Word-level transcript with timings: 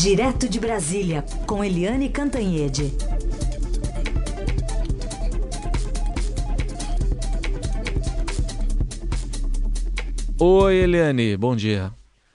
Direto 0.00 0.48
de 0.48 0.60
Brasília, 0.60 1.24
com 1.44 1.64
Eliane 1.64 2.08
Cantanhede. 2.08 2.92
Oi, 10.38 10.76
Eliane, 10.76 11.36
bom 11.36 11.56
dia. 11.56 11.92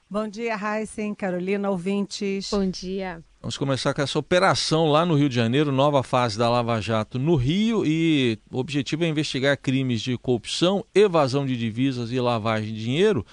Bom 0.10 0.28
dia, 0.28 0.58
Heisen, 0.58 1.16
Carolina, 1.16 1.70
ouvintes. 1.70 2.50
Bom 2.52 2.70
dia. 2.70 3.24
Vamos 3.40 3.56
começar 3.56 3.94
com 3.94 4.02
essa 4.02 4.20
operação 4.20 4.88
lá 4.88 5.06
no 5.06 5.16
Rio 5.16 5.30
de 5.30 5.36
Janeiro, 5.36 5.72
nova 5.72 6.04
fase 6.04 6.38
da 6.38 6.50
Lava 6.50 6.82
Jato 6.82 7.18
no 7.18 7.36
Rio 7.36 7.86
e 7.86 8.38
o 8.52 8.60
objetivo 8.60 9.06
é 9.06 9.08
investigar 9.08 9.58
crimes 9.58 10.02
de 10.02 10.18
corrupção, 10.18 10.84
evasão 10.94 11.46
de 11.46 11.56
divisas 11.56 12.12
e 12.12 12.20
lavagem 12.20 12.74
de 12.74 12.84
dinheiro. 12.84 13.26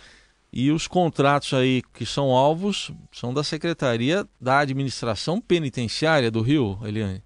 E 0.52 0.70
os 0.70 0.88
contratos 0.88 1.54
aí 1.54 1.82
que 1.94 2.04
são 2.04 2.30
alvos 2.30 2.90
são 3.12 3.32
da 3.32 3.44
Secretaria 3.44 4.26
da 4.40 4.58
Administração 4.58 5.40
Penitenciária 5.40 6.30
do 6.30 6.40
Rio, 6.40 6.78
Eliane. 6.82 7.22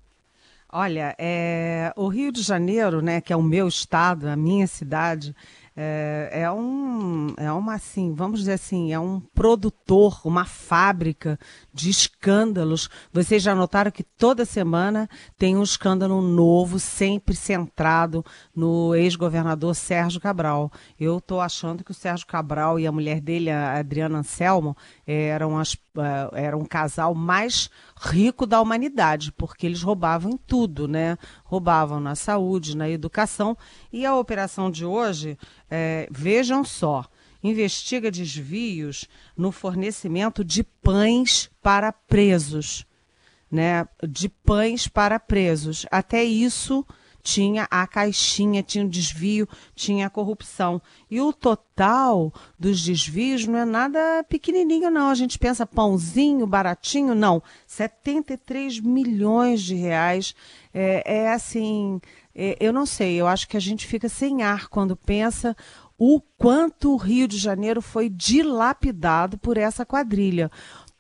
Olha, 0.77 1.15
é, 1.19 1.92
o 1.96 2.09
Rio 2.09 2.32
de 2.32 2.42
Janeiro, 2.42 3.01
né, 3.01 3.20
que 3.20 3.32
é 3.32 3.37
o 3.37 3.42
meu 3.42 3.68
estado, 3.68 4.27
a 4.27 4.34
minha 4.34 4.66
cidade, 4.66 5.34
é, 5.77 6.28
é, 6.30 6.52
um, 6.52 7.34
é 7.37 7.51
uma 7.51 7.74
assim, 7.74 8.15
vamos 8.15 8.41
dizer 8.41 8.52
assim, 8.52 8.92
é 8.92 8.98
um 8.98 9.19
produtor, 9.20 10.20
uma 10.24 10.45
fábrica 10.45 11.38
de 11.73 11.91
escândalos. 11.91 12.88
Vocês 13.12 13.42
já 13.42 13.55
notaram 13.56 13.91
que 13.91 14.05
toda 14.05 14.45
semana 14.45 15.09
tem 15.37 15.56
um 15.56 15.62
escândalo 15.65 16.23
novo, 16.23 16.79
sempre 16.79 17.34
centrado 17.34 18.24
no 18.55 18.95
ex-governador 18.95 19.74
Sérgio 19.74 20.20
Cabral. 20.20 20.70
Eu 20.98 21.18
estou 21.18 21.41
achando 21.41 21.82
que 21.82 21.91
o 21.91 21.95
Sérgio 21.95 22.27
Cabral 22.27 22.79
e 22.79 22.87
a 22.87 22.93
mulher 22.93 23.20
dele, 23.20 23.51
a 23.51 23.79
Adriana 23.79 24.18
Anselmo, 24.18 24.77
eram, 25.04 25.59
as, 25.59 25.77
uh, 25.96 26.34
eram 26.34 26.60
um 26.60 26.64
casal 26.64 27.14
mais 27.14 27.70
rico 27.96 28.46
da 28.46 28.60
humanidade, 28.60 29.32
porque 29.32 29.66
eles 29.66 29.82
roubavam 29.82 30.32
em 30.32 30.36
tudo, 30.36 30.88
né? 30.88 31.16
Roubavam 31.45 32.01
na 32.01 32.14
saúde, 32.14 32.76
na 32.76 32.88
educação. 32.88 33.56
E 33.92 34.04
a 34.04 34.16
operação 34.16 34.70
de 34.70 34.84
hoje, 34.84 35.38
é, 35.70 36.09
vejam 36.10 36.64
só, 36.64 37.04
investiga 37.42 38.10
desvios 38.10 39.06
no 39.36 39.52
fornecimento 39.52 40.45
de 40.45 40.64
pães 40.64 41.51
para 41.62 41.92
presos, 41.92 42.86
né? 43.51 43.86
De 44.08 44.29
pães 44.29 44.88
para 44.88 45.18
presos. 45.20 45.86
Até 45.90 46.24
isso 46.24 46.86
tinha 47.24 47.66
a 47.70 47.86
caixinha, 47.86 48.62
tinha 48.62 48.84
o 48.84 48.88
desvio, 48.88 49.48
tinha 49.74 50.06
a 50.06 50.10
corrupção. 50.10 50.80
E 51.10 51.22
o 51.22 51.32
total 51.32 52.30
dos 52.58 52.84
desvios 52.84 53.46
não 53.46 53.58
é 53.58 53.64
nada 53.64 54.22
pequenininho, 54.28 54.90
não. 54.90 55.08
A 55.08 55.14
gente 55.14 55.38
pensa 55.38 55.66
pãozinho, 55.66 56.46
baratinho, 56.46 57.14
não. 57.14 57.42
73 57.66 58.78
milhões 58.78 59.62
de 59.62 59.74
reais. 59.74 60.34
É, 60.72 61.22
é 61.22 61.32
assim, 61.32 61.98
é, 62.34 62.58
eu 62.60 62.72
não 62.72 62.84
sei, 62.84 63.14
eu 63.14 63.26
acho 63.26 63.48
que 63.48 63.56
a 63.56 63.60
gente 63.60 63.86
fica 63.86 64.08
sem 64.08 64.42
ar 64.42 64.69
quando 64.69 64.94
pensa 64.94 65.56
o 65.97 66.20
quanto 66.36 66.92
o 66.92 66.97
Rio 66.97 67.26
de 67.26 67.38
Janeiro 67.38 67.80
foi 67.80 68.08
dilapidado 68.08 69.38
por 69.38 69.56
essa 69.56 69.86
quadrilha 69.86 70.50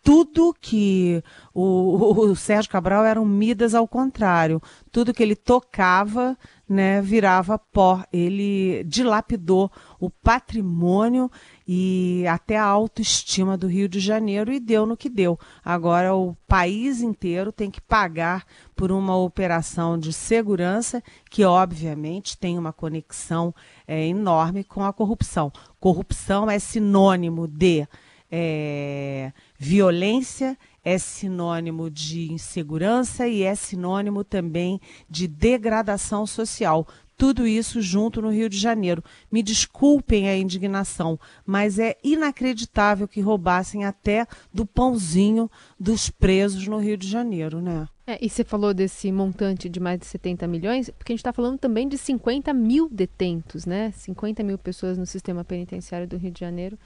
tudo 0.04 0.54
que 0.60 1.24
o, 1.54 2.26
o, 2.26 2.36
Sérgio 2.36 2.70
Cabral 2.70 3.06
era 3.06 3.18
um 3.18 3.24
Midas 3.24 3.74
ao 3.74 3.88
contrário. 3.88 4.60
Tudo 4.92 5.14
que 5.14 5.22
ele 5.22 5.34
tocava, 5.34 6.36
né, 6.68 7.00
virava 7.00 7.58
pó. 7.58 8.04
Ele 8.12 8.84
dilapidou 8.84 9.72
o 9.98 10.10
patrimônio 10.10 11.30
e 11.66 12.22
até 12.28 12.58
a 12.58 12.66
autoestima 12.66 13.56
do 13.56 13.66
Rio 13.66 13.88
de 13.88 13.98
Janeiro 13.98 14.52
e 14.52 14.60
deu 14.60 14.84
no 14.84 14.94
que 14.94 15.08
deu. 15.08 15.38
Agora 15.64 16.14
o 16.14 16.36
país 16.46 17.00
inteiro 17.00 17.50
tem 17.50 17.70
que 17.70 17.80
pagar 17.80 18.44
por 18.76 18.92
uma 18.92 19.16
operação 19.16 19.98
de 19.98 20.12
segurança 20.12 21.02
que, 21.30 21.46
obviamente, 21.46 22.36
tem 22.36 22.58
uma 22.58 22.74
conexão 22.74 23.54
é, 23.88 24.06
enorme 24.06 24.64
com 24.64 24.84
a 24.84 24.92
corrupção. 24.92 25.50
Corrupção 25.80 26.50
é 26.50 26.58
sinônimo 26.58 27.48
de 27.48 27.88
é, 28.36 29.32
violência, 29.64 30.58
é 30.84 30.98
sinônimo 30.98 31.88
de 31.88 32.30
insegurança 32.30 33.26
e 33.26 33.42
é 33.42 33.54
sinônimo 33.54 34.22
também 34.22 34.78
de 35.08 35.26
degradação 35.26 36.26
social. 36.26 36.86
Tudo 37.16 37.46
isso 37.46 37.80
junto 37.80 38.20
no 38.20 38.28
Rio 38.28 38.50
de 38.50 38.58
Janeiro. 38.58 39.02
Me 39.32 39.42
desculpem 39.42 40.28
a 40.28 40.36
indignação, 40.36 41.18
mas 41.46 41.78
é 41.78 41.96
inacreditável 42.04 43.08
que 43.08 43.22
roubassem 43.22 43.86
até 43.86 44.26
do 44.52 44.66
pãozinho 44.66 45.50
dos 45.80 46.10
presos 46.10 46.66
no 46.68 46.76
Rio 46.76 46.98
de 46.98 47.08
Janeiro, 47.08 47.62
né? 47.62 47.88
É, 48.06 48.18
e 48.20 48.28
você 48.28 48.44
falou 48.44 48.74
desse 48.74 49.10
montante 49.10 49.66
de 49.66 49.80
mais 49.80 49.98
de 49.98 50.04
70 50.04 50.46
milhões, 50.46 50.90
porque 50.90 51.12
a 51.12 51.14
gente 51.14 51.20
está 51.20 51.32
falando 51.32 51.58
também 51.58 51.88
de 51.88 51.96
50 51.96 52.52
mil 52.52 52.86
detentos, 52.90 53.64
né? 53.64 53.92
50 53.92 54.42
mil 54.42 54.58
pessoas 54.58 54.98
no 54.98 55.06
sistema 55.06 55.42
penitenciário 55.42 56.06
do 56.06 56.18
Rio 56.18 56.32
de 56.32 56.40
Janeiro. 56.40 56.78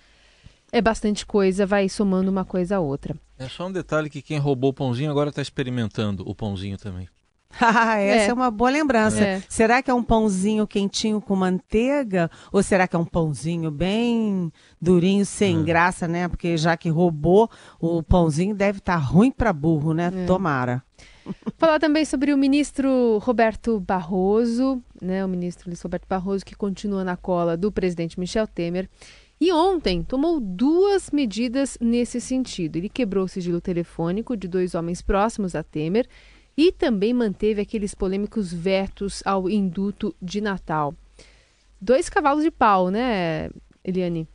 É 0.71 0.81
bastante 0.81 1.25
coisa, 1.25 1.65
vai 1.65 1.89
somando 1.89 2.31
uma 2.31 2.45
coisa 2.45 2.77
a 2.77 2.81
outra. 2.81 3.17
É 3.39 3.49
só 3.49 3.67
um 3.67 3.73
detalhe 3.73 4.11
que 4.11 4.21
quem 4.21 4.39
roubou 4.39 4.71
o 4.71 4.75
pãozinho 4.75 5.11
agora 5.11 5.31
está 5.31 5.41
experimentando 5.41 6.29
o 6.29 6.35
pãozinho 6.35 6.77
também. 6.77 7.09
Ah, 7.61 7.99
essa 7.99 8.27
é. 8.27 8.29
é. 8.29 8.33
uma 8.33 8.51
boa 8.51 8.71
lembrança. 8.71 9.25
É. 9.25 9.43
Será 9.49 9.83
que 9.83 9.91
é 9.91 9.95
um 9.95 10.03
pãozinho 10.03 10.67
quentinho 10.67 11.21
com 11.21 11.35
manteiga? 11.35 12.31
Ou 12.53 12.63
será 12.63 12.87
que 12.87 12.95
é 12.95 12.99
um 12.99 13.05
pãozinho 13.05 13.71
bem 13.71 14.53
durinho, 14.81 15.25
sem 15.25 15.61
é. 15.61 15.63
graça, 15.63 16.07
né? 16.07 16.29
Porque 16.29 16.57
já 16.57 16.77
que 16.77 16.89
roubou, 16.89 17.51
o 17.81 18.03
pãozinho 18.03 18.55
deve 18.55 18.79
estar 18.79 18.99
tá 18.99 18.99
ruim 18.99 19.31
para 19.31 19.53
burro, 19.53 19.95
né? 19.95 20.13
É. 20.15 20.27
Tomara. 20.27 20.83
Falar 21.57 21.79
também 21.79 22.05
sobre 22.05 22.33
o 22.33 22.39
ministro 22.39 23.19
Roberto 23.23 23.81
Barroso, 23.81 24.83
né? 25.01 25.25
O 25.25 25.29
ministro 25.29 25.69
Luiz 25.69 25.81
Roberto 25.81 26.07
Barroso, 26.07 26.45
que 26.45 26.55
continua 26.55 27.03
na 27.03 27.17
cola 27.17 27.57
do 27.57 27.73
presidente 27.73 28.21
Michel 28.21 28.47
Temer 28.47 28.89
e 29.41 29.53
ontem 29.53 30.03
tomou 30.03 30.41
duas 30.41 31.11
medidas 31.11 31.79
nesse 31.81 32.21
sentido. 32.21 32.77
Ele 32.77 32.89
quebrou 32.89 33.25
o 33.25 33.29
sigilo 33.29 33.61
telefônico 33.61 34.37
de 34.37 34.49
dois 34.49 34.75
homens 34.75 35.01
próximos 35.01 35.55
a 35.55 35.63
Temer 35.63 36.09
e 36.57 36.73
também 36.73 37.15
manteve 37.15 37.61
aqueles 37.61 37.95
polêmicos 37.95 38.53
vetos 38.53 39.23
ao 39.25 39.49
induto 39.49 40.15
de 40.21 40.41
Natal. 40.41 40.93
Dois 41.81 42.09
cavalos 42.09 42.43
de 42.43 42.51
pau, 42.51 42.91
né, 42.91 43.49
Eliane? 43.85 44.27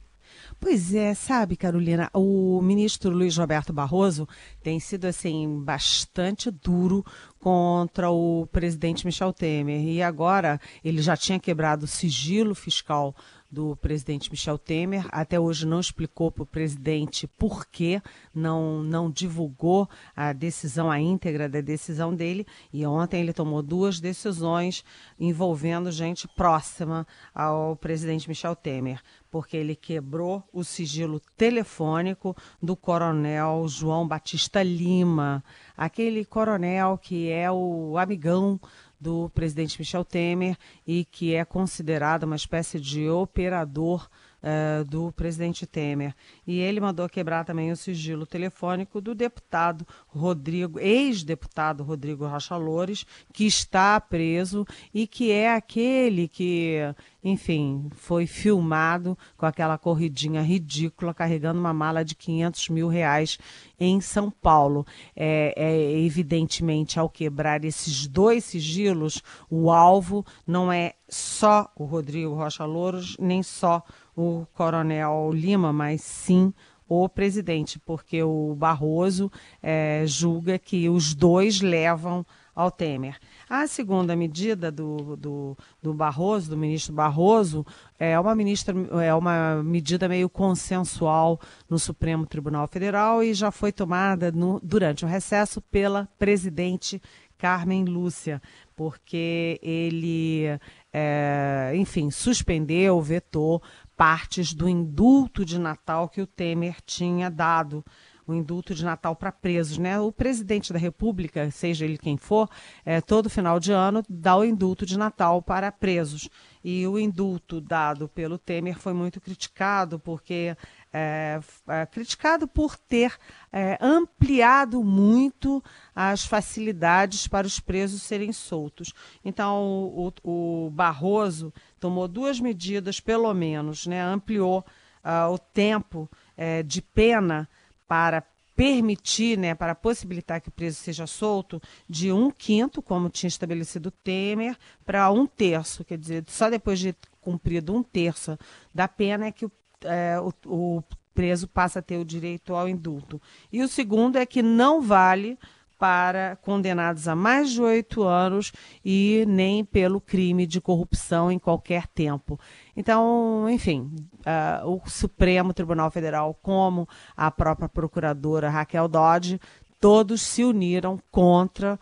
Pois 0.59 0.94
é, 0.94 1.13
sabe, 1.13 1.58
Carolina, 1.58 2.09
o 2.13 2.62
ministro 2.62 3.12
Luiz 3.12 3.36
Roberto 3.36 3.74
Barroso 3.74 4.28
tem 4.62 4.80
sido 4.80 5.06
assim 5.06 5.62
bastante 5.62 6.50
duro 6.50 7.06
contra 7.40 8.09
o 8.09 8.47
presidente 8.52 9.06
Michel 9.06 9.34
Temer 9.34 9.86
e 9.86 10.02
agora 10.02 10.59
ele 10.84 11.02
já 11.02 11.18
tinha 11.18 11.40
quebrado 11.40 11.84
o 11.84 11.88
sigilo 11.88 12.56
fiscal 12.56 13.13
do 13.53 13.75
presidente 13.75 14.31
Michel 14.31 14.58
Temer. 14.58 15.06
Até 15.12 15.40
hoje 15.40 15.68
não 15.68 15.80
explicou 15.80 16.31
para 16.31 16.41
o 16.41 16.46
presidente 16.46 17.28
por 17.28 17.68
que 17.68 18.02
não, 18.34 18.81
não 18.81 19.12
divulgou 19.12 19.88
a 20.16 20.34
decisão, 20.34 20.90
a 20.90 21.00
íntegra 21.00 21.47
da 21.47 21.62
decisão 21.62 22.16
dele. 22.16 22.47
E 22.74 22.84
ontem 22.84 23.22
ele 23.22 23.31
tomou 23.31 23.62
duas 23.62 24.00
decisões 24.00 24.84
envolvendo 25.19 25.92
gente 25.92 26.28
próxima 26.28 27.06
ao 27.34 27.75
presidente 27.75 28.28
Michel 28.28 28.56
Temer, 28.56 29.00
porque 29.30 29.56
ele 29.56 29.75
quebrou 29.75 30.44
o 30.52 30.63
sigilo 30.63 31.22
telefônico 31.38 32.36
do 32.62 32.75
coronel 32.75 33.68
João 33.68 34.08
Batista 34.08 34.63
Lima, 34.63 35.44
aquele 35.78 36.25
coronel 36.25 36.97
que 36.97 37.30
é 37.30 37.52
o 37.52 38.00
amigão 38.00 38.59
do 39.03 39.30
presidente 39.36 39.78
Michel 39.78 40.06
Temer 40.06 40.58
e 40.88 41.03
que 41.03 41.36
é 41.36 41.44
considerado 41.44 42.24
uma 42.24 42.38
espécie 42.38 42.80
de 42.80 43.09
operador 43.09 44.09
uh, 44.44 44.84
do 44.84 45.12
presidente 45.14 45.66
Temer. 45.66 46.14
E 46.46 46.59
ele 46.59 46.80
mandou 46.80 47.08
quebrar 47.08 47.46
também 47.46 47.72
o 47.72 47.78
sigilo 47.78 48.26
telefônico 48.26 49.00
do 49.00 49.16
deputado 49.16 49.88
Rodrigo, 50.07 50.80
ex-deputado 50.80 51.84
Rodrigo 51.84 52.28
Rocha 52.28 52.56
Loures, 52.57 53.06
que 53.31 53.45
está 53.45 54.00
preso 54.00 54.66
e 54.94 55.07
que 55.07 55.31
é 55.31 55.54
aquele 55.54 56.28
que, 56.28 56.80
enfim, 57.24 57.90
foi 57.95 58.28
filmado 58.28 59.18
com 59.38 59.45
aquela 59.45 59.78
corridinha 59.78 60.42
ridícula, 60.42 61.13
carregando 61.13 61.60
uma 61.60 61.74
mala 61.74 62.04
de 62.04 62.16
500 62.16 62.69
mil 62.69 62.88
reais 62.88 63.38
em 63.80 64.01
São 64.01 64.30
Paulo. 64.30 64.86
É, 65.16 65.54
é, 65.56 66.00
evidentemente, 66.00 67.00
ao 67.00 67.10
quebrar 67.10 67.63
esses 67.63 68.07
dois 68.07 68.44
sigilos, 68.44 69.22
o 69.50 69.72
alvo 69.72 70.25
não 70.45 70.72
é 70.72 70.94
só 71.07 71.72
o 71.75 71.86
Rodrigo 71.86 72.34
Rocha 72.34 72.66
Louros, 72.66 73.16
nem 73.19 73.44
só 73.44 73.84
o 74.15 74.45
Coronel 74.54 75.31
Lima, 75.33 75.74
mas 75.74 76.01
sim 76.01 76.54
o 76.88 77.07
presidente, 77.10 77.80
porque 77.80 78.21
o 78.21 78.56
Barroso 78.56 79.31
é, 79.62 80.04
julga 80.06 80.60
que 80.60 80.89
os 80.89 81.15
dois 81.15 81.62
levam 81.62 82.25
ao 82.56 82.69
Temer. 82.69 83.18
A 83.50 83.65
segunda 83.65 84.15
medida 84.15 84.71
do, 84.71 85.15
do, 85.15 85.57
do, 85.81 85.94
Barroso, 85.94 86.51
do 86.51 86.57
ministro 86.57 86.94
Barroso, 86.94 87.65
é 87.98 88.19
uma, 88.19 88.36
ministra, 88.36 88.75
é 89.04 89.13
uma 89.13 89.63
medida 89.63 90.07
meio 90.07 90.30
consensual 90.30 91.39
no 91.68 91.80
Supremo 91.80 92.27
Tribunal 92.27 92.68
Federal 92.68 93.24
e 93.24 93.33
já 93.33 93.50
foi 93.50 93.71
tomada 93.71 94.31
no, 94.31 94.59
durante 94.62 95.04
o 95.04 95.07
recesso 95.07 95.62
pela 95.62 96.07
presidente 96.19 97.01
Carmen 97.44 97.83
Lúcia, 97.83 98.42
porque 98.75 99.59
ele, 99.62 100.45
é, 100.94 101.74
enfim, 101.75 102.09
suspendeu, 102.09 103.01
vetou 103.01 103.62
partes 103.95 104.54
do 104.54 104.68
indulto 104.68 105.45
de 105.45 105.60
Natal 105.60 106.10
que 106.10 106.22
o 106.22 106.28
Temer 106.28 106.78
tinha 106.86 107.30
dado 107.30 107.84
o 108.25 108.34
indulto 108.34 108.74
de 108.74 108.84
Natal 108.86 109.16
para 109.16 109.31
presos. 109.31 109.78
Né? 109.78 110.00
O 110.00 110.12
presidente 110.12 110.72
da 110.72 110.80
República, 110.80 111.50
seja 111.51 111.86
ele 111.86 111.98
quem 111.98 112.18
for, 112.18 112.50
é, 112.86 113.01
todo 113.01 113.30
final 113.30 113.60
de 113.60 113.72
ano 113.72 114.04
dá 114.10 114.36
o 114.36 114.45
indulto 114.45 114.86
de 114.86 114.98
Natal 114.98 115.42
para 115.42 115.72
presos. 115.72 116.30
E 116.63 116.88
o 116.88 116.98
indulto 116.98 117.60
dado 117.60 118.07
pelo 118.07 118.38
Temer 118.38 118.78
foi 118.78 118.94
muito 118.94 119.19
criticado, 119.19 120.00
porque 120.00 120.56
é, 120.94 121.40
é, 121.68 121.86
criticado 121.88 122.48
por 122.48 122.78
ter 122.78 123.18
é, 123.51 123.78
ampliado 123.81 124.84
muito 124.84 125.63
as 125.95 126.24
facilidades 126.24 127.28
para 127.28 127.48
os 127.48 127.60
presos 127.60 128.04
serem 128.04 128.31
soltos. 128.31 128.94
Então, 129.25 129.92
o, 129.95 130.13
o 130.24 130.69
Barroso 130.69 131.51
tomou 131.80 132.07
duas 132.07 132.40
medidas, 132.40 133.00
pelo 133.00 133.34
menos, 133.34 133.88
né? 133.88 134.04
ampliou 134.04 134.63
uh, 135.04 135.34
o 135.34 135.38
tempo 135.38 136.10
uh, 136.38 136.63
de 136.63 136.81
pena 136.81 137.50
para 137.88 138.24
permitir, 138.56 139.38
né, 139.38 139.56
para 139.56 139.74
possibilitar 139.74 140.40
que 140.40 140.50
o 140.50 140.51
preso 140.51 140.78
seja 140.78 141.07
solto, 141.07 141.62
de 141.90 142.12
um 142.12 142.30
quinto, 142.30 142.84
como 142.84 143.10
tinha 143.10 143.28
estabelecido 143.28 143.90
Temer, 143.90 144.56
para 144.86 145.12
um 145.12 145.25
terço. 145.25 145.84
Quer 145.84 145.98
dizer, 145.98 146.24
só 146.28 146.50
depois 146.51 146.80
de 146.80 146.95
cumprido 147.19 147.75
um 147.75 147.81
terço 147.81 148.38
da 148.74 148.88
pena 148.88 149.25
é 149.25 149.31
que 149.31 149.45
o, 149.45 149.51
é, 149.85 150.19
o, 150.19 150.33
o 150.45 150.83
preso 151.13 151.47
passa 151.47 151.80
a 151.80 151.81
ter 151.81 151.97
o 151.97 152.06
direito 152.06 152.56
ao 152.56 152.68
indulto. 152.68 153.21
E 153.51 153.62
o 153.62 153.68
segundo 153.68 154.18
é 154.18 154.25
que 154.25 154.41
não 154.41 154.81
vale 154.81 155.38
para 155.77 156.38
condenados 156.38 157.09
a 157.09 157.15
mais 157.15 157.51
de 157.51 157.62
oito 157.62 158.03
anos 158.03 158.53
e 158.85 159.25
nem 159.27 159.65
pelo 159.65 160.00
crime 160.00 160.47
de 160.47 160.62
corrupção 160.62 161.30
em 161.30 161.38
qualquer 161.38 161.88
tempo. 161.88 162.39
Então, 162.75 163.50
enfim, 163.50 163.94
uh, 164.19 164.65
o 164.65 164.89
Supremo 164.89 165.53
Tribunal 165.53 165.91
Federal, 165.91 166.33
como 166.41 166.88
a 167.18 167.30
própria 167.30 167.68
procuradora 167.68 168.50
Raquel 168.50 168.88
Dodge, 168.88 169.41
todos 169.77 170.21
se 170.21 170.41
uniram 170.45 170.97
contra 171.12 171.74
o, 171.74 171.80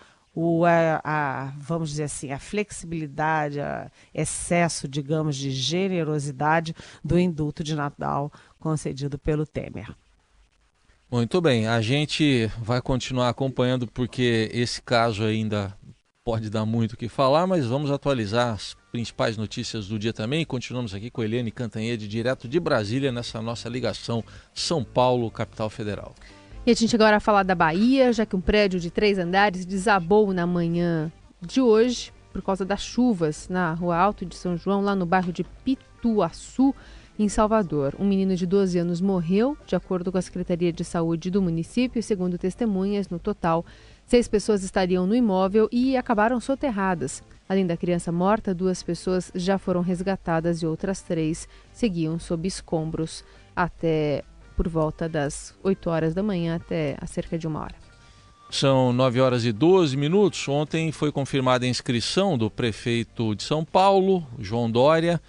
a, 0.65 1.01
a, 1.03 1.53
vamos 1.57 1.89
dizer 1.89 2.03
assim, 2.03 2.31
a 2.31 2.39
flexibilidade, 2.39 3.59
a 3.59 3.91
excesso, 4.13 4.87
digamos, 4.87 5.35
de 5.35 5.51
generosidade 5.51 6.75
do 7.03 7.19
indulto 7.19 7.63
de 7.63 7.75
Natal 7.75 8.31
concedido 8.59 9.17
pelo 9.17 9.45
Temer. 9.45 9.93
Muito 11.11 11.41
bem, 11.41 11.67
a 11.67 11.81
gente 11.81 12.49
vai 12.57 12.81
continuar 12.81 13.27
acompanhando 13.27 13.85
porque 13.85 14.49
esse 14.53 14.81
caso 14.81 15.23
ainda 15.25 15.77
pode 16.23 16.49
dar 16.49 16.65
muito 16.65 16.93
o 16.93 16.97
que 16.97 17.09
falar, 17.09 17.45
mas 17.45 17.65
vamos 17.65 17.91
atualizar 17.91 18.53
as 18.53 18.77
principais 18.91 19.35
notícias 19.35 19.87
do 19.87 19.99
dia 19.99 20.13
também. 20.13 20.45
Continuamos 20.45 20.93
aqui 20.93 21.09
com 21.09 21.23
Eliane 21.23 21.51
Cantanhede, 21.51 22.07
direto 22.07 22.47
de 22.47 22.59
Brasília, 22.59 23.11
nessa 23.11 23.41
nossa 23.41 23.67
ligação 23.67 24.23
São 24.53 24.83
Paulo, 24.83 25.29
capital 25.29 25.69
federal. 25.69 26.15
E 26.63 26.69
a 26.69 26.75
gente 26.75 26.95
agora 26.95 27.13
vai 27.13 27.19
falar 27.19 27.41
da 27.41 27.55
Bahia, 27.55 28.13
já 28.13 28.23
que 28.23 28.35
um 28.35 28.41
prédio 28.41 28.79
de 28.79 28.91
três 28.91 29.17
andares 29.17 29.65
desabou 29.65 30.31
na 30.31 30.45
manhã 30.45 31.11
de 31.41 31.59
hoje 31.59 32.13
por 32.31 32.43
causa 32.43 32.63
das 32.63 32.83
chuvas 32.83 33.49
na 33.49 33.73
Rua 33.73 33.97
Alto 33.97 34.23
de 34.23 34.35
São 34.35 34.55
João, 34.55 34.79
lá 34.79 34.95
no 34.95 35.03
bairro 35.03 35.33
de 35.33 35.43
Pituaçu 35.43 36.73
em 37.17 37.27
Salvador. 37.27 37.95
Um 37.97 38.05
menino 38.05 38.35
de 38.35 38.45
12 38.45 38.77
anos 38.77 39.01
morreu, 39.01 39.57
de 39.65 39.75
acordo 39.75 40.11
com 40.11 40.19
a 40.19 40.21
Secretaria 40.21 40.71
de 40.71 40.85
Saúde 40.85 41.31
do 41.31 41.41
município, 41.41 42.01
segundo 42.03 42.37
testemunhas, 42.37 43.09
no 43.09 43.17
total, 43.17 43.65
seis 44.05 44.27
pessoas 44.27 44.63
estariam 44.63 45.07
no 45.07 45.15
imóvel 45.15 45.67
e 45.71 45.97
acabaram 45.97 46.39
soterradas. 46.39 47.23
Além 47.49 47.65
da 47.65 47.75
criança 47.75 48.11
morta, 48.11 48.53
duas 48.53 48.83
pessoas 48.83 49.31
já 49.33 49.57
foram 49.57 49.81
resgatadas 49.81 50.61
e 50.61 50.67
outras 50.67 51.01
três 51.01 51.49
seguiam 51.73 52.19
sob 52.19 52.47
escombros 52.47 53.25
até 53.55 54.23
por 54.55 54.67
volta 54.67 55.07
das 55.07 55.53
8 55.63 55.89
horas 55.89 56.13
da 56.13 56.21
manhã 56.23 56.55
até 56.55 56.97
a 56.99 57.05
cerca 57.05 57.37
de 57.37 57.47
uma 57.47 57.61
hora. 57.61 57.75
São 58.49 58.91
9 58.91 59.21
horas 59.21 59.45
e 59.45 59.51
12 59.51 59.95
minutos. 59.95 60.47
Ontem 60.47 60.91
foi 60.91 61.11
confirmada 61.11 61.65
a 61.65 61.69
inscrição 61.69 62.37
do 62.37 62.49
prefeito 62.49 63.33
de 63.33 63.43
São 63.43 63.63
Paulo, 63.63 64.27
João 64.39 64.69
Dória 64.69 65.21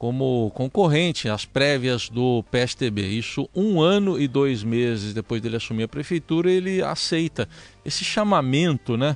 como 0.00 0.50
concorrente 0.54 1.28
às 1.28 1.44
prévias 1.44 2.08
do 2.08 2.42
PSTB. 2.50 3.02
Isso 3.02 3.46
um 3.54 3.82
ano 3.82 4.18
e 4.18 4.26
dois 4.26 4.64
meses 4.64 5.12
depois 5.12 5.42
dele 5.42 5.56
assumir 5.56 5.82
a 5.82 5.88
prefeitura, 5.88 6.50
ele 6.50 6.82
aceita 6.82 7.46
esse 7.84 8.02
chamamento, 8.02 8.96
né? 8.96 9.14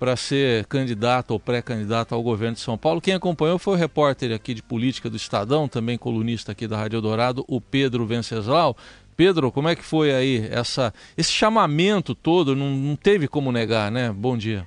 Para 0.00 0.16
ser 0.16 0.64
candidato 0.64 1.32
ou 1.32 1.38
pré-candidato 1.38 2.14
ao 2.14 2.22
governo 2.22 2.54
de 2.54 2.62
São 2.62 2.78
Paulo. 2.78 2.98
Quem 2.98 3.12
acompanhou 3.12 3.58
foi 3.58 3.74
o 3.74 3.76
repórter 3.76 4.32
aqui 4.32 4.54
de 4.54 4.62
política 4.62 5.10
do 5.10 5.18
Estadão, 5.18 5.68
também 5.68 5.98
colunista 5.98 6.52
aqui 6.52 6.66
da 6.66 6.78
Rádio 6.78 7.02
Dourado, 7.02 7.44
o 7.46 7.60
Pedro 7.60 8.06
Venceslau. 8.06 8.74
Pedro, 9.22 9.52
como 9.52 9.68
é 9.68 9.76
que 9.76 9.84
foi 9.84 10.12
aí 10.12 10.48
essa, 10.50 10.92
esse 11.16 11.30
chamamento 11.30 12.12
todo? 12.12 12.56
Não, 12.56 12.70
não 12.70 12.96
teve 12.96 13.28
como 13.28 13.52
negar, 13.52 13.88
né? 13.88 14.12
Bom 14.12 14.36
dia. 14.36 14.66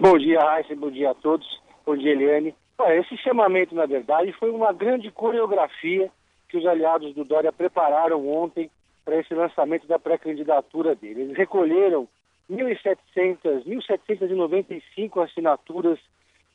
Bom 0.00 0.18
dia, 0.18 0.40
Raíssa. 0.40 0.74
Bom 0.74 0.90
dia 0.90 1.12
a 1.12 1.14
todos. 1.14 1.46
Bom 1.86 1.96
dia, 1.96 2.10
Eliane. 2.10 2.56
Esse 2.98 3.16
chamamento, 3.18 3.76
na 3.76 3.86
verdade, 3.86 4.32
foi 4.32 4.50
uma 4.50 4.72
grande 4.72 5.12
coreografia 5.12 6.10
que 6.48 6.58
os 6.58 6.66
aliados 6.66 7.14
do 7.14 7.22
Dória 7.22 7.52
prepararam 7.52 8.28
ontem 8.28 8.68
para 9.04 9.20
esse 9.20 9.32
lançamento 9.32 9.86
da 9.86 9.96
pré-candidatura 9.96 10.96
dele. 10.96 11.20
Eles 11.20 11.36
recolheram 11.36 12.08
1.700, 12.50 13.62
1.795 13.64 15.22
assinaturas 15.22 16.00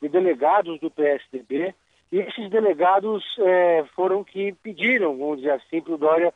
de 0.02 0.10
delegados 0.10 0.78
do 0.78 0.90
PSDB 0.90 1.74
e 2.12 2.18
esses 2.18 2.50
delegados 2.50 3.24
é, 3.38 3.82
foram 3.96 4.22
que 4.22 4.52
pediram, 4.62 5.16
vamos 5.16 5.38
dizer 5.38 5.52
assim, 5.52 5.80
para 5.80 5.94
o 5.94 5.98
Dória 5.98 6.34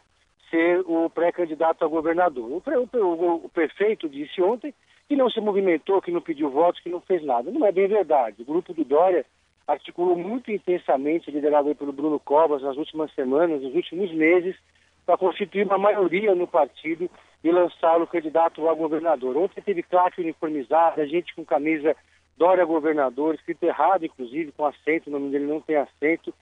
ser 0.50 0.80
o 0.86 1.08
pré-candidato 1.10 1.84
a 1.84 1.88
governador. 1.88 2.50
O, 2.50 2.96
o, 2.96 3.34
o, 3.46 3.48
prefeito 3.48 4.08
disse 4.08 4.40
ontem 4.42 4.74
que 5.08 5.16
não 5.16 5.30
se 5.30 5.40
movimentou, 5.40 6.02
que 6.02 6.10
não 6.10 6.20
pediu 6.20 6.50
votos, 6.50 6.80
que 6.80 6.88
não 6.88 7.00
fez 7.00 7.24
nada. 7.24 7.50
Não 7.50 7.64
é 7.66 7.72
bem 7.72 7.88
verdade. 7.88 8.42
O 8.42 8.44
grupo 8.44 8.74
do 8.74 8.84
Dória 8.84 9.24
articulou 9.66 10.16
muito 10.16 10.50
intensamente, 10.50 11.30
liderado 11.30 11.74
pelo 11.74 11.92
Bruno 11.92 12.18
Covas, 12.18 12.62
nas 12.62 12.76
últimas 12.76 13.12
semanas, 13.14 13.62
nos 13.62 13.74
últimos 13.74 14.10
meses, 14.12 14.56
para 15.04 15.18
constituir 15.18 15.66
uma 15.66 15.78
maioria 15.78 16.34
no 16.34 16.46
partido 16.46 17.10
e 17.42 17.50
lançá-lo 17.50 18.06
candidato 18.06 18.68
a 18.68 18.74
governador. 18.74 19.36
Ontem 19.36 19.60
teve 19.60 19.82
claque 19.82 20.20
uniformizada, 20.20 21.06
gente 21.06 21.34
com 21.34 21.44
camisa 21.44 21.94
Dória 22.36 22.64
governador, 22.64 23.34
escrito 23.34 23.64
errado, 23.64 24.06
inclusive, 24.06 24.52
com 24.52 24.64
acento, 24.64 25.10
o 25.10 25.12
nome 25.12 25.30
dele 25.30 25.46
não 25.46 25.60
tem 25.60 25.76
acento. 25.76 26.32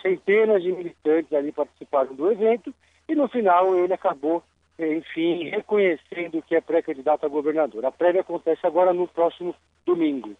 Centenas 0.00 0.62
de 0.62 0.70
militantes 0.70 1.32
ali 1.32 1.50
participaram 1.50 2.14
do 2.14 2.30
evento 2.30 2.72
e 3.10 3.14
no 3.16 3.28
final 3.28 3.76
ele 3.76 3.92
acabou, 3.92 4.42
enfim, 4.78 5.48
reconhecendo 5.48 6.40
que 6.46 6.54
é 6.54 6.60
pré-candidato 6.60 7.26
a 7.26 7.28
governador. 7.28 7.84
A 7.84 7.90
prévia 7.90 8.20
acontece 8.20 8.64
agora 8.64 8.92
no 8.92 9.08
próximo 9.08 9.54
domingo. 9.84 10.36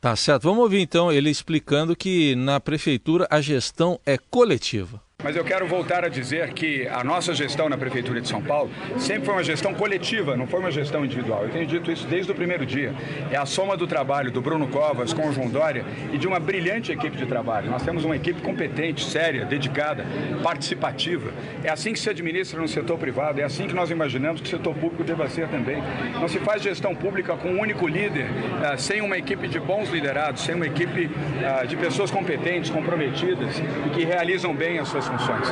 Tá 0.00 0.14
certo. 0.14 0.44
Vamos 0.44 0.62
ouvir 0.62 0.80
então 0.80 1.12
ele 1.12 1.28
explicando 1.28 1.96
que 1.96 2.34
na 2.36 2.60
prefeitura 2.60 3.26
a 3.28 3.40
gestão 3.40 3.98
é 4.06 4.16
coletiva. 4.16 5.02
Mas 5.22 5.36
eu 5.36 5.44
quero 5.44 5.66
voltar 5.66 6.02
a 6.04 6.08
dizer 6.08 6.52
que 6.54 6.88
a 6.88 7.04
nossa 7.04 7.34
gestão 7.34 7.68
na 7.68 7.76
Prefeitura 7.76 8.20
de 8.22 8.28
São 8.28 8.40
Paulo 8.40 8.70
sempre 8.98 9.26
foi 9.26 9.34
uma 9.34 9.44
gestão 9.44 9.74
coletiva, 9.74 10.34
não 10.34 10.46
foi 10.46 10.60
uma 10.60 10.70
gestão 10.70 11.04
individual. 11.04 11.42
Eu 11.42 11.50
tenho 11.50 11.66
dito 11.66 11.92
isso 11.92 12.06
desde 12.06 12.32
o 12.32 12.34
primeiro 12.34 12.64
dia. 12.64 12.94
É 13.30 13.36
a 13.36 13.44
soma 13.44 13.76
do 13.76 13.86
trabalho 13.86 14.30
do 14.30 14.40
Bruno 14.40 14.66
Covas 14.68 15.12
com 15.12 15.28
o 15.28 15.32
João 15.32 15.48
Dória 15.48 15.84
e 16.10 16.16
de 16.16 16.26
uma 16.26 16.40
brilhante 16.40 16.90
equipe 16.90 17.16
de 17.18 17.26
trabalho. 17.26 17.70
Nós 17.70 17.82
temos 17.82 18.04
uma 18.04 18.16
equipe 18.16 18.40
competente, 18.40 19.04
séria, 19.04 19.44
dedicada, 19.44 20.06
participativa. 20.42 21.30
É 21.62 21.70
assim 21.70 21.92
que 21.92 21.98
se 21.98 22.08
administra 22.08 22.58
no 22.58 22.68
setor 22.68 22.98
privado, 22.98 23.40
é 23.40 23.44
assim 23.44 23.66
que 23.66 23.74
nós 23.74 23.90
imaginamos 23.90 24.40
que 24.40 24.46
o 24.46 24.50
setor 24.50 24.74
público 24.74 25.04
deva 25.04 25.28
ser 25.28 25.48
também. 25.48 25.82
Não 26.18 26.28
se 26.28 26.38
faz 26.38 26.62
gestão 26.62 26.94
pública 26.94 27.36
com 27.36 27.50
um 27.50 27.60
único 27.60 27.86
líder, 27.86 28.26
eh, 28.62 28.76
sem 28.78 29.02
uma 29.02 29.18
equipe 29.18 29.48
de 29.48 29.60
bons 29.60 29.90
liderados, 29.90 30.42
sem 30.42 30.54
uma 30.54 30.66
equipe 30.66 31.10
eh, 31.42 31.66
de 31.66 31.76
pessoas 31.76 32.10
competentes, 32.10 32.70
comprometidas 32.70 33.62
e 33.86 33.90
que 33.90 34.04
realizam 34.04 34.54
bem 34.54 34.78
as 34.78 34.88
suas 34.88 35.09
funções. 35.10 35.48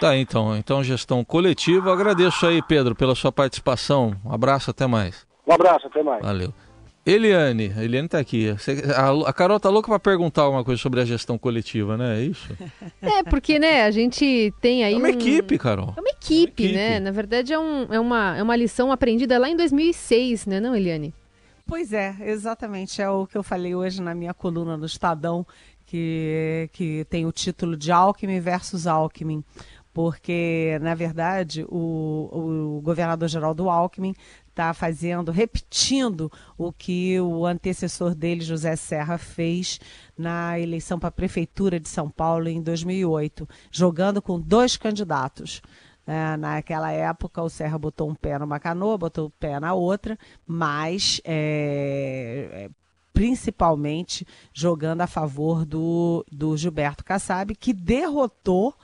Tá, 0.00 0.16
então, 0.16 0.56
então 0.56 0.84
gestão 0.84 1.24
coletiva. 1.24 1.92
Agradeço 1.92 2.46
aí, 2.46 2.60
Pedro, 2.62 2.94
pela 2.94 3.14
sua 3.14 3.32
participação. 3.32 4.14
Um 4.24 4.32
abraço, 4.32 4.70
até 4.70 4.86
mais. 4.86 5.26
Um 5.46 5.52
abraço, 5.52 5.86
até 5.86 6.02
mais. 6.02 6.22
Valeu. 6.22 6.52
Eliane, 7.06 7.72
a 7.76 7.84
Eliane 7.84 8.06
está 8.06 8.18
aqui. 8.18 8.48
A 9.24 9.32
Carol 9.32 9.60
tá 9.60 9.70
louca 9.70 9.86
para 9.88 10.00
perguntar 10.00 10.42
alguma 10.42 10.64
coisa 10.64 10.82
sobre 10.82 11.00
a 11.00 11.04
gestão 11.04 11.38
coletiva, 11.38 11.96
né? 11.96 12.20
É 12.20 12.24
isso? 12.24 12.48
É, 13.00 13.22
porque, 13.22 13.58
né, 13.58 13.84
a 13.84 13.90
gente 13.92 14.52
tem 14.60 14.82
aí. 14.82 14.94
É 14.94 14.96
uma 14.96 15.06
um... 15.06 15.10
equipe, 15.10 15.56
Carol. 15.56 15.94
É 15.96 16.00
uma 16.00 16.10
equipe, 16.10 16.64
é 16.64 16.66
uma 16.66 16.72
equipe, 16.72 16.72
né? 16.72 17.00
Na 17.00 17.12
verdade, 17.12 17.52
é, 17.52 17.58
um, 17.58 17.86
é, 17.88 18.00
uma, 18.00 18.36
é 18.36 18.42
uma 18.42 18.56
lição 18.56 18.90
aprendida 18.90 19.38
lá 19.38 19.48
em 19.48 19.56
2006, 19.56 20.46
né, 20.46 20.58
não, 20.58 20.74
Eliane? 20.74 21.14
Pois 21.64 21.92
é, 21.92 22.16
exatamente. 22.20 23.00
É 23.00 23.08
o 23.08 23.26
que 23.26 23.38
eu 23.38 23.42
falei 23.42 23.74
hoje 23.74 24.02
na 24.02 24.14
minha 24.14 24.34
coluna 24.34 24.76
do 24.76 24.86
Estadão, 24.86 25.46
que, 25.86 26.68
que 26.72 27.06
tem 27.08 27.24
o 27.24 27.32
título 27.32 27.76
de 27.76 27.90
Alckmin 27.92 28.40
versus 28.40 28.86
Alckmin 28.86 29.42
porque, 29.96 30.78
na 30.82 30.94
verdade, 30.94 31.64
o, 31.70 32.76
o 32.76 32.80
governador 32.82 33.30
Geraldo 33.30 33.70
Alckmin 33.70 34.14
está 34.50 34.74
fazendo, 34.74 35.32
repetindo 35.32 36.30
o 36.58 36.70
que 36.70 37.18
o 37.18 37.46
antecessor 37.46 38.14
dele, 38.14 38.42
José 38.42 38.76
Serra, 38.76 39.16
fez 39.16 39.80
na 40.14 40.60
eleição 40.60 40.98
para 40.98 41.08
a 41.08 41.12
Prefeitura 41.12 41.80
de 41.80 41.88
São 41.88 42.10
Paulo 42.10 42.46
em 42.46 42.60
2008, 42.60 43.48
jogando 43.72 44.20
com 44.20 44.38
dois 44.38 44.76
candidatos. 44.76 45.62
É, 46.06 46.36
naquela 46.36 46.92
época, 46.92 47.40
o 47.40 47.48
Serra 47.48 47.78
botou 47.78 48.10
um 48.10 48.14
pé 48.14 48.38
numa 48.38 48.60
canoa, 48.60 48.98
botou 48.98 49.24
o 49.24 49.28
um 49.28 49.32
pé 49.40 49.58
na 49.58 49.72
outra, 49.72 50.18
mas 50.46 51.22
é, 51.24 52.68
principalmente 53.16 54.26
jogando 54.52 55.00
a 55.00 55.06
favor 55.06 55.64
do, 55.64 56.22
do 56.30 56.54
Gilberto 56.54 57.02
Kassab, 57.02 57.54
que 57.54 57.72
derrotou 57.72 58.74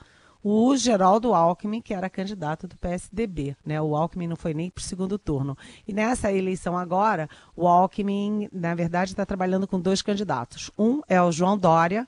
o 0.43 0.75
Geraldo 0.75 1.35
Alckmin, 1.35 1.79
que 1.79 1.93
era 1.93 2.09
candidato 2.09 2.67
do 2.67 2.75
PSDB. 2.75 3.55
Né? 3.63 3.79
O 3.79 3.95
Alckmin 3.95 4.25
não 4.25 4.35
foi 4.35 4.55
nem 4.55 4.71
para 4.71 4.81
o 4.81 4.83
segundo 4.83 5.19
turno. 5.19 5.55
E 5.87 5.93
nessa 5.93 6.33
eleição 6.33 6.75
agora, 6.75 7.29
o 7.55 7.67
Alckmin, 7.67 8.49
na 8.51 8.73
verdade, 8.73 9.11
está 9.11 9.23
trabalhando 9.23 9.67
com 9.67 9.79
dois 9.79 10.01
candidatos. 10.01 10.71
Um 10.79 11.01
é 11.07 11.21
o 11.21 11.31
João 11.31 11.55
Dória, 11.55 12.07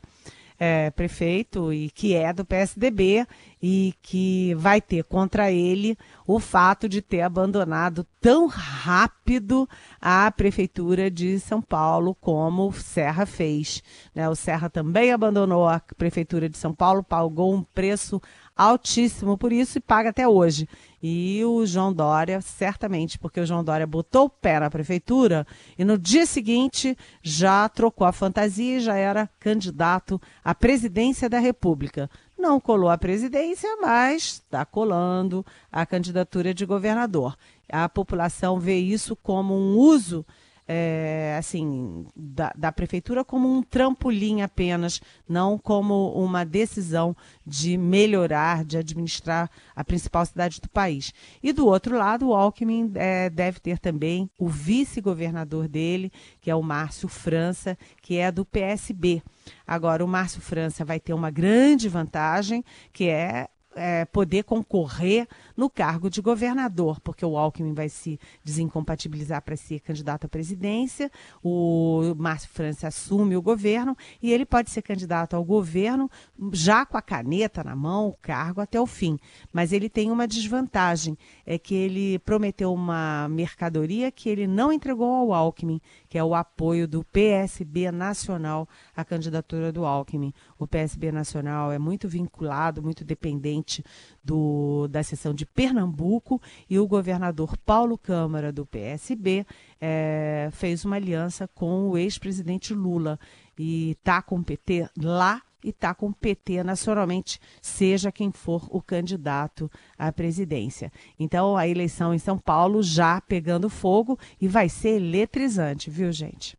é, 0.59 0.89
prefeito 0.91 1.71
e 1.73 1.89
que 1.89 2.15
é 2.15 2.31
do 2.31 2.45
PSDB 2.45 3.25
e 3.61 3.93
que 4.01 4.53
vai 4.55 4.79
ter 4.79 5.03
contra 5.03 5.51
ele 5.51 5.97
o 6.27 6.39
fato 6.39 6.87
de 6.87 7.01
ter 7.01 7.21
abandonado 7.21 8.05
tão 8.21 8.47
rápido 8.47 9.67
a 9.99 10.31
prefeitura 10.31 11.09
de 11.09 11.39
São 11.39 11.61
Paulo 11.61 12.15
como 12.15 12.67
o 12.67 12.73
Serra 12.73 13.25
fez. 13.25 13.81
Né? 14.13 14.29
O 14.29 14.35
Serra 14.35 14.69
também 14.69 15.11
abandonou 15.11 15.67
a 15.67 15.81
prefeitura 15.97 16.47
de 16.47 16.57
São 16.57 16.73
Paulo, 16.73 17.03
pagou 17.03 17.53
um 17.53 17.63
preço 17.63 18.21
altíssimo 18.55 19.37
por 19.37 19.51
isso 19.51 19.77
e 19.77 19.81
paga 19.81 20.09
até 20.09 20.27
hoje. 20.27 20.67
E 21.01 21.43
o 21.45 21.65
João 21.65 21.93
Dória, 21.93 22.41
certamente, 22.41 23.19
porque 23.19 23.39
o 23.39 23.45
João 23.45 23.63
Dória 23.63 23.85
botou 23.85 24.25
o 24.25 24.29
pé 24.29 24.59
na 24.59 24.71
prefeitura 24.71 25.45
e 25.77 25.83
no 25.85 25.97
dia 25.97 26.25
seguinte 26.25 26.97
já 27.21 27.67
trocou 27.69 28.07
a 28.07 28.11
fantasia 28.11 28.77
e 28.77 28.79
já 28.79 28.95
era 28.95 29.29
candidato 29.39 30.19
à 30.43 30.55
presidência 30.55 31.29
da 31.29 31.37
República. 31.37 32.09
Não 32.37 32.59
colou 32.59 32.89
a 32.89 32.97
presidência, 32.97 33.69
mas 33.81 34.23
está 34.23 34.65
colando 34.65 35.45
a 35.71 35.85
candidatura 35.85 36.53
de 36.53 36.65
governador. 36.65 37.37
A 37.69 37.87
população 37.87 38.59
vê 38.59 38.77
isso 38.77 39.15
como 39.15 39.53
um 39.53 39.77
uso 39.77 40.25
é, 40.67 41.35
assim, 41.37 42.05
da, 42.15 42.51
da, 42.57 42.71
prefeitura 42.71 43.23
como 43.23 43.47
um 43.47 43.61
trampolim 43.61 44.41
apenas, 44.41 44.99
não 45.29 45.57
como 45.57 46.11
uma 46.13 46.43
decisão 46.43 47.15
de 47.45 47.77
melhorar, 47.77 48.65
de 48.65 48.77
administrar 48.77 49.49
a 49.75 49.83
principal 49.83 50.25
cidade 50.25 50.59
do 50.59 50.69
país. 50.69 51.13
E 51.43 51.53
do 51.53 51.67
outro 51.67 51.97
lado, 51.97 52.29
o 52.29 52.33
Alckmin 52.33 52.91
é, 52.95 53.29
deve 53.29 53.59
ter 53.59 53.77
também 53.77 54.29
o 54.39 54.47
vice-governador 54.47 55.67
dele, 55.67 56.11
que 56.41 56.49
é 56.49 56.55
o 56.55 56.63
Márcio 56.63 57.07
França, 57.07 57.77
que 58.01 58.17
é 58.17 58.31
do 58.31 58.43
PSB. 58.43 59.21
Agora, 59.67 60.03
o 60.03 60.07
Márcio 60.07 60.41
França 60.41 60.83
vai 60.83 60.99
ter 60.99 61.13
uma 61.13 61.29
grande 61.29 61.87
vantagem, 61.87 62.63
que 62.91 63.07
é 63.07 63.47
é, 63.75 64.05
poder 64.05 64.43
concorrer 64.43 65.27
no 65.55 65.69
cargo 65.69 66.09
de 66.09 66.21
governador, 66.21 66.99
porque 66.99 67.25
o 67.25 67.37
Alckmin 67.37 67.73
vai 67.73 67.89
se 67.89 68.19
desincompatibilizar 68.43 69.41
para 69.41 69.55
ser 69.55 69.79
candidato 69.79 70.25
à 70.25 70.29
presidência, 70.29 71.11
o 71.43 72.13
Márcio 72.17 72.49
França 72.49 72.87
assume 72.87 73.35
o 73.35 73.41
governo 73.41 73.95
e 74.21 74.31
ele 74.31 74.45
pode 74.45 74.69
ser 74.69 74.81
candidato 74.81 75.35
ao 75.35 75.43
governo 75.43 76.09
já 76.51 76.85
com 76.85 76.97
a 76.97 77.01
caneta 77.01 77.63
na 77.63 77.75
mão, 77.75 78.09
o 78.09 78.13
cargo 78.13 78.61
até 78.61 78.79
o 78.79 78.85
fim. 78.85 79.17
Mas 79.53 79.71
ele 79.71 79.89
tem 79.89 80.11
uma 80.11 80.27
desvantagem, 80.27 81.17
é 81.45 81.57
que 81.57 81.73
ele 81.73 82.19
prometeu 82.19 82.73
uma 82.73 83.27
mercadoria 83.29 84.11
que 84.11 84.29
ele 84.29 84.47
não 84.47 84.71
entregou 84.71 85.13
ao 85.13 85.33
Alckmin, 85.33 85.81
que 86.09 86.17
é 86.17 86.23
o 86.23 86.35
apoio 86.35 86.87
do 86.87 87.03
PSB 87.03 87.91
Nacional 87.91 88.67
à 88.95 89.03
candidatura 89.03 89.71
do 89.71 89.85
Alckmin. 89.85 90.33
O 90.57 90.67
PSB 90.67 91.11
Nacional 91.11 91.71
é 91.71 91.79
muito 91.79 92.07
vinculado, 92.07 92.81
muito 92.81 93.03
dependente 93.03 93.83
do, 94.25 94.87
da 94.87 95.03
seção 95.03 95.33
de 95.33 95.45
Pernambuco 95.45 96.41
e 96.67 96.79
o 96.79 96.87
governador 96.87 97.55
Paulo 97.57 97.97
Câmara, 97.97 98.51
do 98.51 98.65
PSB, 98.65 99.45
é, 99.79 100.49
fez 100.51 100.83
uma 100.83 100.95
aliança 100.95 101.47
com 101.47 101.89
o 101.89 101.97
ex-presidente 101.97 102.73
Lula 102.73 103.19
e 103.57 103.91
está 103.91 104.21
com 104.21 104.37
o 104.37 104.43
PT 104.43 104.89
lá 104.97 105.41
e 105.63 105.69
está 105.69 105.93
com 105.93 106.07
o 106.07 106.13
PT 106.13 106.63
nacionalmente, 106.63 107.39
seja 107.61 108.11
quem 108.11 108.31
for 108.31 108.67
o 108.69 108.81
candidato 108.81 109.69
à 109.97 110.11
presidência. 110.11 110.91
Então, 111.19 111.55
a 111.55 111.67
eleição 111.67 112.13
em 112.13 112.19
São 112.19 112.37
Paulo 112.37 112.83
já 112.83 113.21
pegando 113.21 113.69
fogo 113.69 114.17
e 114.41 114.47
vai 114.47 114.69
ser 114.69 114.97
eletrizante, 114.97 115.89
viu, 115.89 116.11
gente? 116.11 116.57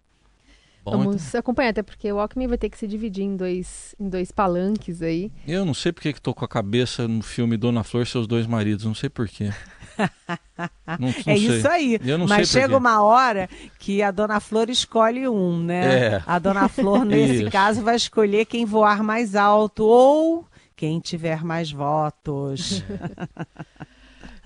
Bom, 0.86 0.98
Vamos 0.98 1.28
então... 1.28 1.40
acompanhar, 1.40 1.70
até 1.70 1.82
porque 1.82 2.12
o 2.12 2.20
Alckmin 2.20 2.46
vai 2.46 2.56
ter 2.56 2.70
que 2.70 2.78
se 2.78 2.86
dividir 2.86 3.24
em 3.24 3.36
dois, 3.36 3.92
em 3.98 4.08
dois 4.08 4.30
palanques 4.30 5.02
aí. 5.02 5.32
Eu 5.44 5.64
não 5.64 5.74
sei 5.74 5.90
porque 5.90 6.12
que 6.12 6.20
tô 6.20 6.32
com 6.32 6.44
a 6.44 6.48
cabeça 6.48 7.08
no 7.08 7.22
filme 7.22 7.56
Dona 7.56 7.82
Flor 7.82 8.04
e 8.04 8.06
seus 8.06 8.24
dois 8.28 8.46
maridos, 8.46 8.84
não 8.84 8.94
sei 8.94 9.08
porquê. 9.08 9.50
não, 10.86 10.98
não 11.00 11.08
é 11.08 11.12
sei. 11.12 11.34
isso 11.34 11.66
aí. 11.66 11.98
Mas 12.28 12.50
chega 12.50 12.76
uma 12.76 13.02
hora 13.02 13.50
que 13.80 14.00
a 14.00 14.12
Dona 14.12 14.38
Flor 14.38 14.70
escolhe 14.70 15.26
um, 15.26 15.60
né? 15.60 16.04
É. 16.06 16.22
A 16.24 16.38
Dona 16.38 16.68
Flor, 16.68 17.02
nesse 17.04 17.50
caso, 17.50 17.82
vai 17.82 17.96
escolher 17.96 18.46
quem 18.46 18.64
voar 18.64 19.02
mais 19.02 19.34
alto 19.34 19.84
ou 19.84 20.46
quem 20.76 21.00
tiver 21.00 21.42
mais 21.42 21.72
votos. 21.72 22.84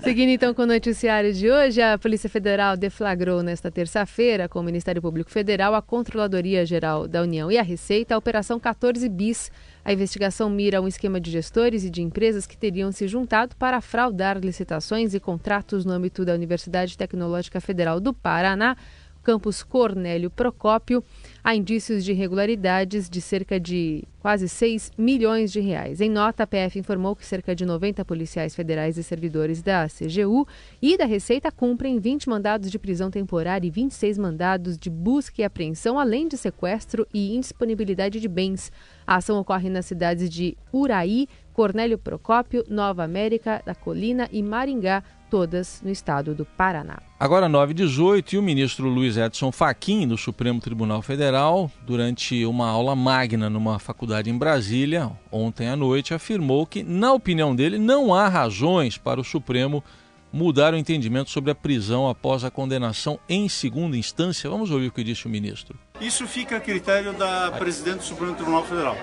Seguindo 0.03 0.31
então 0.31 0.55
com 0.55 0.63
o 0.63 0.67
noticiário 0.67 1.31
de 1.31 1.51
hoje, 1.51 1.83
a 1.83 1.99
Polícia 1.99 2.29
Federal 2.29 2.75
deflagrou 2.75 3.43
nesta 3.43 3.71
terça-feira, 3.71 4.49
com 4.49 4.59
o 4.59 4.63
Ministério 4.63 5.03
Público 5.03 5.31
Federal, 5.31 5.75
a 5.75 5.83
Controladoria 5.83 6.65
Geral 6.65 7.07
da 7.07 7.21
União 7.21 7.53
e 7.53 7.59
a 7.59 7.63
Receita, 7.63 8.15
a 8.15 8.19
Operação 8.19 8.59
14 8.59 9.07
Bis. 9.11 9.53
A 9.85 9.93
investigação 9.93 10.49
mira 10.49 10.81
um 10.81 10.89
esquema 10.89 11.21
de 11.21 11.31
gestores 11.31 11.85
e 11.85 11.91
de 11.91 12.01
empresas 12.01 12.47
que 12.47 12.57
teriam 12.57 12.91
se 12.91 13.07
juntado 13.07 13.55
para 13.57 13.79
fraudar 13.83 14.39
licitações 14.39 15.13
e 15.13 15.21
contratos 15.21 15.85
no 15.85 15.93
âmbito 15.93 16.25
da 16.25 16.33
Universidade 16.33 16.97
Tecnológica 16.97 17.61
Federal 17.61 18.01
do 18.01 18.15
Paraná, 18.15 18.79
campus 19.23 19.63
Cornélio 19.63 20.31
Procópio 20.31 21.05
há 21.43 21.55
indícios 21.55 22.05
de 22.05 22.13
irregularidades 22.13 23.09
de 23.09 23.21
cerca 23.21 23.59
de 23.59 24.05
quase 24.21 24.49
6 24.49 24.93
milhões 24.97 25.51
de 25.51 25.61
reais. 25.61 26.01
Em 26.01 26.11
nota, 26.11 26.43
a 26.43 26.47
PF 26.47 26.79
informou 26.79 27.17
que 27.17 27.27
cerca 27.27 27.55
de 27.55 27.65
90 27.65 28.05
policiais 28.05 28.55
federais 28.55 28.99
e 28.99 29.03
servidores 29.03 29.63
da 29.63 29.87
CGU 29.89 30.47
e 30.81 30.97
da 30.97 31.07
Receita 31.07 31.51
cumprem 31.51 31.99
20 31.99 32.29
mandados 32.29 32.71
de 32.71 32.79
prisão 32.79 33.11
temporária 33.11 33.67
e 33.67 33.71
26 33.71 34.19
mandados 34.19 34.77
de 34.77 34.91
busca 34.91 35.41
e 35.41 35.45
apreensão, 35.45 35.99
além 35.99 36.29
de 36.29 36.37
sequestro 36.37 37.07
e 37.13 37.35
indisponibilidade 37.35 38.21
de 38.21 38.29
bens. 38.29 38.71
A 39.07 39.17
ação 39.17 39.39
ocorre 39.41 39.71
nas 39.71 39.87
cidades 39.87 40.29
de 40.29 40.57
Uraí, 40.73 41.27
Cornélio 41.53 41.99
Procópio, 41.99 42.65
Nova 42.69 43.05
América 43.05 43.63
da 43.65 43.75
Colina 43.75 44.29
e 44.33 44.43
Maringá, 44.43 45.03
todas 45.31 45.81
no 45.83 45.91
estado 45.91 46.35
do 46.35 46.45
Paraná. 46.45 46.99
Agora 47.19 47.49
9h18 47.49 48.33
e 48.33 48.39
o 48.39 48.43
ministro 48.43 48.89
Luiz 48.89 49.17
Edson 49.17 49.53
Fachin, 49.53 50.09
do 50.09 50.17
Supremo 50.17 50.61
Tribunal 50.61 51.03
Federal, 51.03 51.71
durante 51.87 52.45
uma 52.45 52.69
aula 52.69 52.97
magna 52.97 53.49
numa 53.49 53.79
faculdade 53.79 54.31
em 54.31 54.37
Brasília, 54.37 55.11
ontem 55.31 55.69
à 55.69 55.77
noite, 55.77 56.15
afirmou 56.15 56.67
que, 56.67 56.83
na 56.83 57.13
opinião 57.13 57.55
dele, 57.55 57.79
não 57.79 58.15
há 58.15 58.29
razões 58.29 58.99
para 58.99 59.21
o 59.21 59.25
Supremo 59.25 59.85
mudar 60.33 60.75
o 60.75 60.77
entendimento 60.77 61.31
sobre 61.31 61.51
a 61.51 61.55
prisão 61.55 62.09
após 62.09 62.45
a 62.45 62.51
condenação 62.51 63.19
em 63.29 63.49
segunda 63.49 63.97
instância. 63.97 64.49
Vamos 64.49 64.71
ouvir 64.71 64.89
o 64.89 64.93
que 64.93 65.05
disse 65.05 65.27
o 65.27 65.31
ministro. 65.31 65.79
Isso 66.01 66.27
fica 66.27 66.57
a 66.57 66.61
critério 66.61 67.13
da 67.13 67.51
presidente 67.53 67.99
do 67.99 68.05
Supremo 68.05 68.35
Tribunal 68.35 68.65
Federal. 68.65 68.97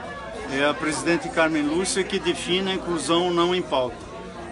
É 0.52 0.66
a 0.66 0.74
presidente 0.74 1.28
Carmen 1.30 1.64
Lúcia 1.64 2.04
que 2.04 2.20
define 2.20 2.72
a 2.72 2.74
inclusão 2.76 3.32
não 3.32 3.54
em 3.54 3.62
pauta. 3.62 3.98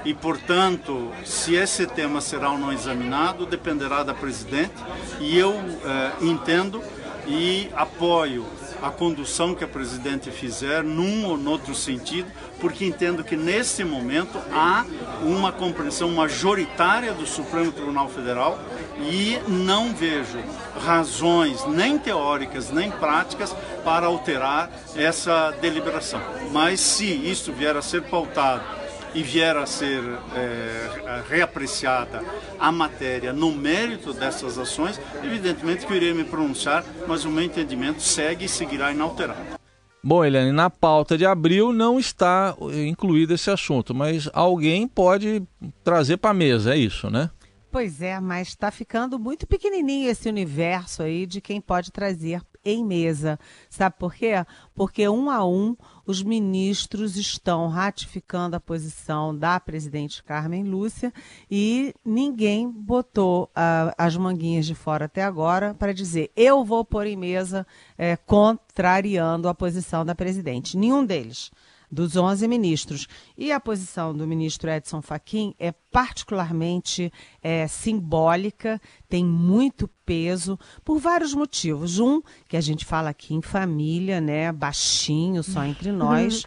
E, 0.04 0.14
portanto, 0.14 1.12
se 1.24 1.56
esse 1.56 1.88
tema 1.88 2.22
será 2.22 2.52
ou 2.52 2.58
não 2.58 2.72
examinado 2.72 3.46
dependerá 3.46 4.04
da 4.04 4.14
presidente. 4.14 4.74
E 5.20 5.38
eu 5.38 5.54
eh, 5.54 6.12
entendo 6.22 6.82
e 7.28 7.70
apoio 7.75 8.46
a 8.82 8.89
condução 8.89 9.55
que 9.55 9.63
a 9.63 9.67
presidente 9.67 10.32
fizer 10.32 10.84
num 10.84 11.25
ou 11.25 11.38
noutro 11.38 11.74
sentido, 11.74 12.32
porque 12.60 12.86
entendo 12.86 13.24
que 13.24 13.36
nesse 13.36 13.84
momento 13.84 14.38
há 14.51 14.86
uma 15.24 15.51
compreensão 15.51 16.10
majoritária 16.12 17.13
do 17.13 17.25
Supremo 17.25 17.72
Tribunal 17.72 18.10
Federal 18.10 18.60
e 19.00 19.39
não 19.48 19.94
vejo 19.94 20.39
razões 20.84 21.65
nem 21.67 21.98
teóricas 21.98 22.72
nem 22.72 22.91
práticas 22.91 23.55
para 23.84 24.08
alterar 24.08 24.70
essa 24.96 25.51
deliberação. 25.62 26.22
Mas 26.51 26.79
se 26.79 27.05
isso 27.05 27.51
vier 27.51 27.75
a 27.75 27.82
ser 27.82 28.03
pautado 28.03 28.85
e 29.15 29.24
vier 29.24 29.55
a 29.55 29.65
ser 29.65 30.03
é, 30.36 31.24
reapreciada 31.29 32.22
a 32.60 32.72
matéria 32.72 33.31
no 33.31 33.51
mérito 33.51 34.13
dessas 34.13 34.57
ações, 34.57 35.00
evidentemente 35.24 35.86
que 35.86 35.93
eu 35.93 35.98
irei 35.98 36.13
me 36.13 36.25
pronunciar, 36.25 36.84
mas 37.07 37.24
o 37.24 37.31
meu 37.31 37.43
entendimento 37.43 38.01
segue 38.01 38.45
e 38.45 38.50
seguirá 38.50 38.91
inalterado. 38.91 39.55
Bom, 40.03 40.24
Eliane, 40.24 40.51
na 40.51 40.69
pauta 40.69 41.17
de 41.17 41.25
abril 41.25 41.74
não 41.74 41.98
está 41.98 42.55
incluído 42.88 43.34
esse 43.34 43.50
assunto, 43.50 43.95
mas 43.95 44.29
alguém 44.34 44.88
pode 44.88 45.41
trazer 45.84 46.17
para 46.17 46.29
a 46.29 46.34
mesa, 46.34 46.75
é 46.75 46.77
isso, 46.77 47.10
né? 47.10 47.31
Pois 47.72 48.01
é, 48.01 48.19
mas 48.19 48.50
está 48.50 48.69
ficando 48.69 49.17
muito 49.17 49.48
pequenininho 49.48 50.10
esse 50.10 50.29
universo 50.29 51.01
aí 51.01 51.25
de 51.25 51.41
quem 51.41 51.60
pode 51.60 51.91
trazer 51.91 52.41
em 52.65 52.84
mesa. 52.84 53.39
Sabe 53.69 53.95
por 53.98 54.13
quê? 54.13 54.34
Porque 54.74 55.07
um 55.07 55.29
a 55.29 55.45
um 55.45 55.77
os 56.05 56.22
ministros 56.22 57.15
estão 57.15 57.67
ratificando 57.67 58.55
a 58.55 58.60
posição 58.60 59.36
da 59.36 59.60
presidente 59.60 60.24
Carmen 60.24 60.63
Lúcia 60.63 61.13
e 61.50 61.93
ninguém 62.03 62.69
botou 62.69 63.45
uh, 63.45 63.93
as 63.98 64.17
manguinhas 64.17 64.65
de 64.65 64.75
fora 64.75 65.05
até 65.05 65.24
agora 65.24 65.74
para 65.74 65.93
dizer 65.93 66.31
eu 66.36 66.63
vou 66.63 66.84
pôr 66.84 67.07
em 67.07 67.15
mesa 67.15 67.65
é, 67.98 68.15
contrariando 68.15 69.48
a 69.48 69.53
posição 69.53 70.05
da 70.05 70.13
presidente. 70.13 70.77
Nenhum 70.77 71.05
deles 71.05 71.51
dos 71.92 72.15
11 72.15 72.48
ministros. 72.48 73.08
E 73.38 73.51
a 73.51 73.60
posição 73.60 74.15
do 74.15 74.27
ministro 74.27 74.70
Edson 74.70 75.01
Fachin 75.01 75.54
é 75.60 75.72
particularmente 75.72 77.12
é, 77.42 77.68
simbólica, 77.68 78.82
tem 79.08 79.24
muito 79.24 79.88
peso, 80.06 80.60
por 80.84 81.00
vários 81.00 81.34
motivos. 81.34 82.00
Um, 82.00 82.22
que 82.48 82.58
a 82.58 82.62
gente 82.62 82.86
fala 82.86 83.10
aqui 83.10 83.34
em 83.34 83.42
família, 83.42 84.20
né, 84.20 84.51
baixinho, 84.51 85.44
só 85.44 85.63
entre 85.63 85.92
nós. 85.92 86.46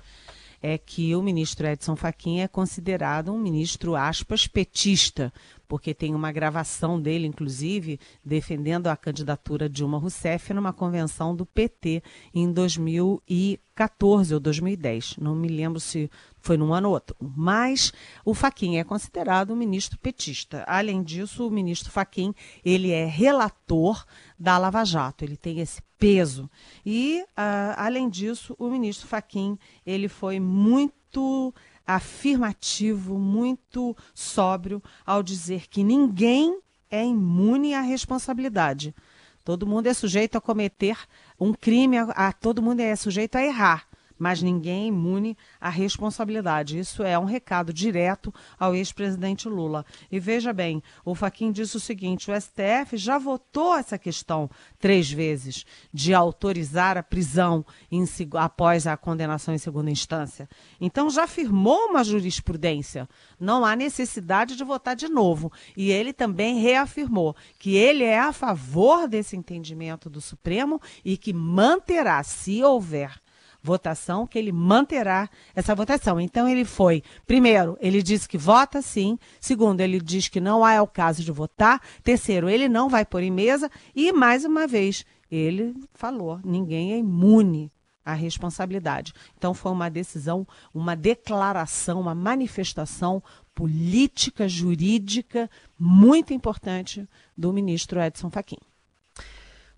é 0.60 0.76
que 0.76 1.14
o 1.14 1.22
ministro 1.22 1.68
Edson 1.68 1.94
Fachin 1.94 2.40
é 2.40 2.48
considerado 2.48 3.32
um 3.32 3.38
ministro, 3.38 3.94
aspas, 3.94 4.46
petista, 4.48 5.32
porque 5.68 5.92
tem 5.92 6.14
uma 6.14 6.32
gravação 6.32 7.00
dele, 7.00 7.26
inclusive, 7.26 8.00
defendendo 8.24 8.86
a 8.86 8.96
candidatura 8.96 9.68
Dilma 9.68 9.98
Rousseff 9.98 10.54
numa 10.54 10.72
convenção 10.72 11.36
do 11.36 11.44
PT 11.44 12.02
em 12.34 12.50
2014 12.50 14.32
ou 14.32 14.40
2010. 14.40 15.18
Não 15.18 15.36
me 15.36 15.46
lembro 15.46 15.78
se 15.78 16.10
foi 16.40 16.56
num 16.56 16.72
ano 16.72 16.88
ou 16.88 16.94
outro. 16.94 17.14
Mas 17.20 17.92
o 18.24 18.32
Faquim 18.32 18.78
é 18.78 18.84
considerado 18.84 19.52
um 19.52 19.56
ministro 19.56 19.98
petista. 19.98 20.64
Além 20.66 21.02
disso, 21.02 21.46
o 21.46 21.50
ministro 21.50 21.92
Faquim, 21.92 22.34
ele 22.64 22.90
é 22.90 23.04
relator 23.04 24.06
da 24.38 24.56
Lava 24.56 24.84
Jato, 24.84 25.24
ele 25.24 25.36
tem 25.36 25.60
esse 25.60 25.82
peso. 25.98 26.48
E, 26.86 27.22
uh, 27.22 27.74
além 27.76 28.08
disso, 28.08 28.56
o 28.58 28.70
ministro 28.70 29.06
Faquim, 29.06 29.58
ele 29.84 30.08
foi 30.08 30.40
muito 30.40 31.52
afirmativo, 31.88 33.18
muito 33.18 33.96
sóbrio 34.14 34.82
ao 35.06 35.22
dizer 35.22 35.68
que 35.68 35.82
ninguém 35.82 36.60
é 36.90 37.04
imune 37.04 37.72
à 37.74 37.80
responsabilidade. 37.80 38.94
Todo 39.42 39.66
mundo 39.66 39.86
é 39.86 39.94
sujeito 39.94 40.36
a 40.36 40.40
cometer 40.40 40.98
um 41.40 41.54
crime, 41.54 41.96
a, 41.96 42.02
a, 42.10 42.32
todo 42.32 42.62
mundo 42.62 42.80
é 42.80 42.94
sujeito 42.94 43.36
a 43.36 43.42
errar 43.42 43.87
mas 44.18 44.42
ninguém 44.42 44.84
é 44.84 44.88
imune 44.88 45.36
à 45.60 45.68
responsabilidade. 45.68 46.78
Isso 46.78 47.02
é 47.02 47.18
um 47.18 47.24
recado 47.24 47.72
direto 47.72 48.32
ao 48.58 48.74
ex-presidente 48.74 49.48
Lula. 49.48 49.84
E 50.10 50.18
veja 50.18 50.52
bem, 50.52 50.82
o 51.04 51.14
Faquin 51.14 51.52
disse 51.52 51.76
o 51.76 51.80
seguinte: 51.80 52.30
o 52.30 52.40
STF 52.40 52.96
já 52.96 53.18
votou 53.18 53.76
essa 53.76 53.98
questão 53.98 54.50
três 54.78 55.10
vezes 55.10 55.64
de 55.92 56.12
autorizar 56.12 56.96
a 56.96 57.02
prisão 57.02 57.64
em, 57.90 58.04
após 58.34 58.86
a 58.86 58.96
condenação 58.96 59.54
em 59.54 59.58
segunda 59.58 59.90
instância. 59.90 60.48
Então 60.80 61.08
já 61.10 61.26
firmou 61.26 61.88
uma 61.88 62.02
jurisprudência. 62.02 63.08
Não 63.38 63.64
há 63.64 63.76
necessidade 63.76 64.56
de 64.56 64.64
votar 64.64 64.96
de 64.96 65.08
novo. 65.08 65.52
E 65.76 65.90
ele 65.90 66.12
também 66.12 66.58
reafirmou 66.58 67.36
que 67.58 67.76
ele 67.76 68.04
é 68.04 68.18
a 68.18 68.32
favor 68.32 69.08
desse 69.08 69.36
entendimento 69.36 70.10
do 70.10 70.20
Supremo 70.20 70.80
e 71.04 71.16
que 71.16 71.32
manterá, 71.32 72.22
se 72.22 72.62
houver 72.62 73.20
votação, 73.62 74.26
que 74.26 74.38
ele 74.38 74.52
manterá 74.52 75.28
essa 75.54 75.74
votação. 75.74 76.20
Então 76.20 76.48
ele 76.48 76.64
foi, 76.64 77.02
primeiro, 77.26 77.76
ele 77.80 78.02
disse 78.02 78.28
que 78.28 78.38
vota 78.38 78.80
sim, 78.80 79.18
segundo, 79.40 79.80
ele 79.80 80.00
diz 80.00 80.28
que 80.28 80.40
não 80.40 80.64
há 80.64 80.80
o 80.82 80.86
caso 80.86 81.22
de 81.22 81.32
votar, 81.32 81.80
terceiro, 82.02 82.48
ele 82.48 82.68
não 82.68 82.88
vai 82.88 83.04
pôr 83.04 83.22
em 83.22 83.30
mesa 83.30 83.70
e 83.94 84.12
mais 84.12 84.44
uma 84.44 84.66
vez, 84.66 85.04
ele 85.30 85.74
falou, 85.92 86.40
ninguém 86.44 86.92
é 86.92 86.98
imune 86.98 87.70
à 88.04 88.14
responsabilidade. 88.14 89.12
Então 89.36 89.52
foi 89.52 89.72
uma 89.72 89.90
decisão, 89.90 90.46
uma 90.72 90.96
declaração, 90.96 92.00
uma 92.00 92.14
manifestação 92.14 93.22
política, 93.54 94.48
jurídica 94.48 95.50
muito 95.78 96.32
importante 96.32 97.06
do 97.36 97.52
ministro 97.52 98.00
Edson 98.00 98.30
Fachin. 98.30 98.58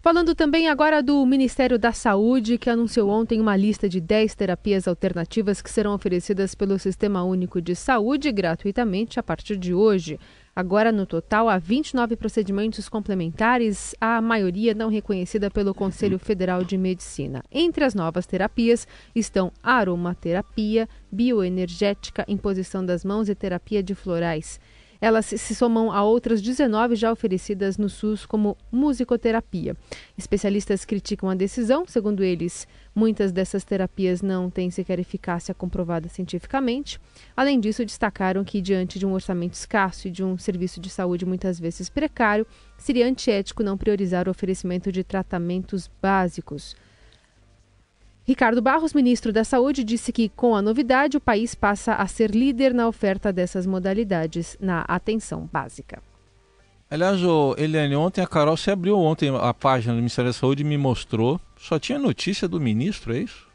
Falando 0.03 0.35
também 0.35 0.67
agora 0.67 1.03
do 1.03 1.27
Ministério 1.27 1.79
da 1.79 1.93
Saúde, 1.93 2.57
que 2.57 2.71
anunciou 2.71 3.11
ontem 3.11 3.39
uma 3.39 3.55
lista 3.55 3.87
de 3.87 4.01
10 4.01 4.35
terapias 4.35 4.89
alternativas 4.89 5.61
que 5.61 5.71
serão 5.71 5.93
oferecidas 5.93 6.55
pelo 6.55 6.79
Sistema 6.79 7.23
Único 7.23 7.61
de 7.61 7.77
Saúde 7.77 8.33
gratuitamente 8.33 9.21
a 9.21 9.23
partir 9.23 9.59
de 9.59 9.75
hoje. 9.75 10.19
Agora, 10.57 10.91
no 10.91 11.05
total, 11.05 11.51
há 11.51 11.59
29 11.59 12.17
procedimentos 12.17 12.89
complementares, 12.89 13.95
a 14.01 14.23
maioria 14.23 14.73
não 14.73 14.89
reconhecida 14.89 15.51
pelo 15.51 15.75
Conselho 15.75 16.19
Federal 16.19 16.65
de 16.65 16.79
Medicina. 16.79 17.43
Entre 17.53 17.85
as 17.85 17.95
novas 17.95 18.25
terapias 18.25 18.89
estão 19.15 19.53
aromaterapia, 19.63 20.89
bioenergética, 21.13 22.25
imposição 22.27 22.85
das 22.85 23.05
mãos 23.05 23.29
e 23.29 23.35
terapia 23.35 23.83
de 23.83 23.95
florais. 23.95 24.59
Elas 25.01 25.27
se 25.27 25.55
somam 25.55 25.91
a 25.91 26.03
outras 26.03 26.43
19 26.43 26.95
já 26.95 27.11
oferecidas 27.11 27.79
no 27.79 27.89
SUS 27.89 28.27
como 28.27 28.57
musicoterapia. 28.71 29.75
Especialistas 30.17 30.85
criticam 30.85 31.31
a 31.31 31.35
decisão, 31.35 31.87
segundo 31.87 32.23
eles, 32.23 32.69
muitas 32.95 33.33
dessas 33.33 33.65
terapias 33.65 34.21
não 34.21 34.51
têm 34.51 34.71
sequer 34.71 34.99
eficácia 34.99 35.55
comprovada 35.55 36.09
cientificamente. 36.09 37.01
Além 37.35 37.59
disso, 37.59 37.85
destacaram 37.85 38.45
que, 38.45 38.61
diante 38.61 38.99
de 38.99 39.07
um 39.07 39.13
orçamento 39.13 39.55
escasso 39.55 40.09
e 40.09 40.11
de 40.11 40.23
um 40.23 40.37
serviço 40.37 40.79
de 40.81 40.91
saúde 40.91 41.25
muitas 41.25 41.59
vezes 41.59 41.89
precário, 41.89 42.47
seria 42.77 43.07
antiético 43.07 43.63
não 43.63 43.79
priorizar 43.79 44.29
o 44.29 44.31
oferecimento 44.31 44.93
de 44.93 45.03
tratamentos 45.03 45.91
básicos. 46.03 46.77
Ricardo 48.31 48.63
Barros, 48.63 48.95
ministro 48.95 49.33
da 49.33 49.43
Saúde, 49.43 49.83
disse 49.83 50.13
que, 50.13 50.29
com 50.29 50.55
a 50.55 50.63
novidade, 50.63 51.17
o 51.17 51.21
país 51.21 51.53
passa 51.53 51.95
a 51.95 52.07
ser 52.07 52.31
líder 52.31 52.73
na 52.73 52.87
oferta 52.87 53.33
dessas 53.33 53.67
modalidades 53.67 54.57
na 54.61 54.83
atenção 54.83 55.51
básica. 55.53 56.01
Aliás, 56.89 57.21
ô, 57.25 57.57
Eliane, 57.59 57.97
ontem 57.97 58.21
a 58.21 58.29
Carol 58.29 58.57
se 58.57 58.71
abriu 58.71 58.97
ontem 58.97 59.37
a 59.37 59.53
página 59.53 59.95
do 59.95 59.97
Ministério 59.97 60.29
da 60.29 60.33
Saúde 60.33 60.63
e 60.63 60.65
me 60.65 60.79
mostrou. 60.79 61.41
Só 61.59 61.77
tinha 61.77 61.99
notícia 61.99 62.47
do 62.47 62.61
ministro, 62.61 63.13
é 63.17 63.19
isso? 63.19 63.49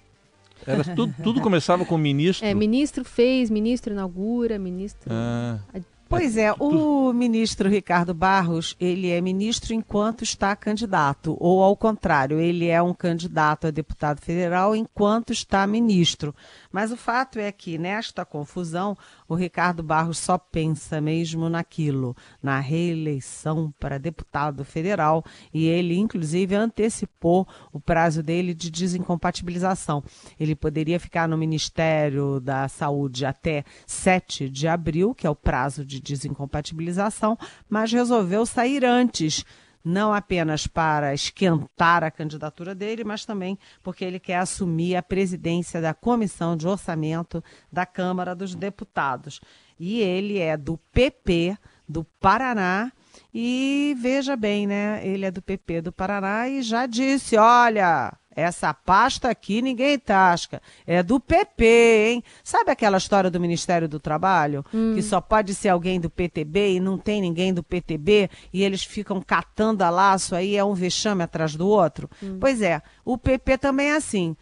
Era 0.68 0.84
tudo, 0.84 1.16
tudo 1.24 1.40
começava 1.40 1.86
com 1.86 1.96
o 1.96 1.98
ministro. 1.98 2.46
É, 2.46 2.54
ministro 2.54 3.06
fez, 3.06 3.50
ministro 3.50 3.94
inaugura, 3.94 4.60
ministro. 4.60 5.10
Ah. 5.10 5.58
Pois 6.08 6.38
é, 6.38 6.54
o 6.60 7.12
ministro 7.12 7.68
Ricardo 7.68 8.14
Barros, 8.14 8.76
ele 8.80 9.10
é 9.10 9.20
ministro 9.20 9.74
enquanto 9.74 10.24
está 10.24 10.56
candidato, 10.56 11.36
ou 11.40 11.64
ao 11.64 11.76
contrário, 11.76 12.40
ele 12.40 12.68
é 12.68 12.80
um 12.80 12.94
candidato 12.94 13.66
a 13.66 13.72
deputado 13.72 14.22
federal 14.22 14.76
enquanto 14.76 15.34
está 15.34 15.66
ministro. 15.66 16.34
Mas 16.76 16.92
o 16.92 16.98
fato 16.98 17.40
é 17.40 17.50
que 17.54 17.78
nesta 17.78 18.26
confusão, 18.26 18.98
o 19.30 19.34
Ricardo 19.34 19.82
Barros 19.82 20.18
só 20.18 20.38
pensa 20.38 21.00
mesmo 21.00 21.48
naquilo, 21.48 22.14
na 22.44 22.60
reeleição 22.60 23.74
para 23.80 23.98
deputado 23.98 24.66
federal, 24.66 25.24
e 25.54 25.68
ele 25.68 25.98
inclusive 25.98 26.54
antecipou 26.54 27.48
o 27.72 27.80
prazo 27.80 28.22
dele 28.22 28.54
de 28.54 28.70
desincompatibilização. 28.70 30.04
Ele 30.38 30.54
poderia 30.54 31.00
ficar 31.00 31.30
no 31.30 31.38
Ministério 31.38 32.42
da 32.42 32.68
Saúde 32.68 33.26
até 33.26 33.64
7 33.88 34.50
de 34.50 34.68
abril, 34.68 35.16
que 35.16 35.26
é 35.26 35.30
o 35.30 35.34
prazo 35.34 35.86
de 35.86 36.02
desincompatibilização, 36.02 37.38
mas 37.70 37.90
resolveu 37.90 38.46
sair 38.46 38.84
antes 38.84 39.46
não 39.86 40.12
apenas 40.12 40.66
para 40.66 41.14
esquentar 41.14 42.04
a 42.04 42.10
candidatura 42.10 42.74
dele, 42.74 43.04
mas 43.04 43.24
também 43.24 43.58
porque 43.84 44.04
ele 44.04 44.20
quer 44.20 44.38
assumir 44.38 44.96
a 44.96 45.04
presidência 45.04 45.80
da 45.80 45.94
Comissão 45.94 46.58
de 46.58 46.68
Orçamento 46.68 47.44
da 47.72 47.86
Câmara 47.86 48.34
dos 48.34 48.56
Deputados. 48.56 49.40
E 49.80 50.02
ele 50.02 50.40
é 50.40 50.58
do 50.58 50.78
PP 50.92 51.56
do 51.88 52.04
Paraná. 52.20 52.92
E 53.34 53.96
veja 54.00 54.36
bem, 54.36 54.66
né? 54.66 55.06
Ele 55.06 55.26
é 55.26 55.32
do 55.32 55.42
PP 55.42 55.82
do 55.82 55.92
Paraná 55.92 56.50
e 56.50 56.62
já 56.62 56.86
disse: 56.86 57.38
olha, 57.38 58.14
essa 58.36 58.74
pasta 58.74 59.30
aqui 59.30 59.62
ninguém 59.62 59.98
tasca. 59.98 60.62
É 60.86 61.02
do 61.02 61.20
PP, 61.20 61.66
hein? 62.12 62.24
Sabe 62.44 62.72
aquela 62.72 62.98
história 62.98 63.32
do 63.32 63.40
Ministério 63.40 63.88
do 63.88 64.00
Trabalho? 64.00 64.66
Hum. 64.74 64.94
Que 64.96 65.02
só 65.02 65.22
pode 65.22 65.56
ser 65.56 65.70
alguém 65.70 66.00
do 66.00 66.10
PTB 66.10 66.76
e 66.76 66.80
não 66.80 66.98
tem 66.98 67.22
ninguém 67.22 67.54
do 67.54 67.64
PTB 67.64 68.30
e 68.52 68.64
eles 68.64 68.84
ficam 68.84 69.22
catando 69.22 69.84
a 69.84 69.90
laço 69.90 70.36
aí, 70.36 70.58
é 70.58 70.64
um 70.64 70.74
vexame 70.74 71.24
atrás 71.24 71.56
do 71.56 71.68
outro? 71.68 72.10
Hum. 72.22 72.38
Pois 72.40 72.62
é, 72.62 72.82
o 73.04 73.18
PP 73.18 73.58
também 73.58 73.92
é 73.92 73.96
assim 73.96 74.36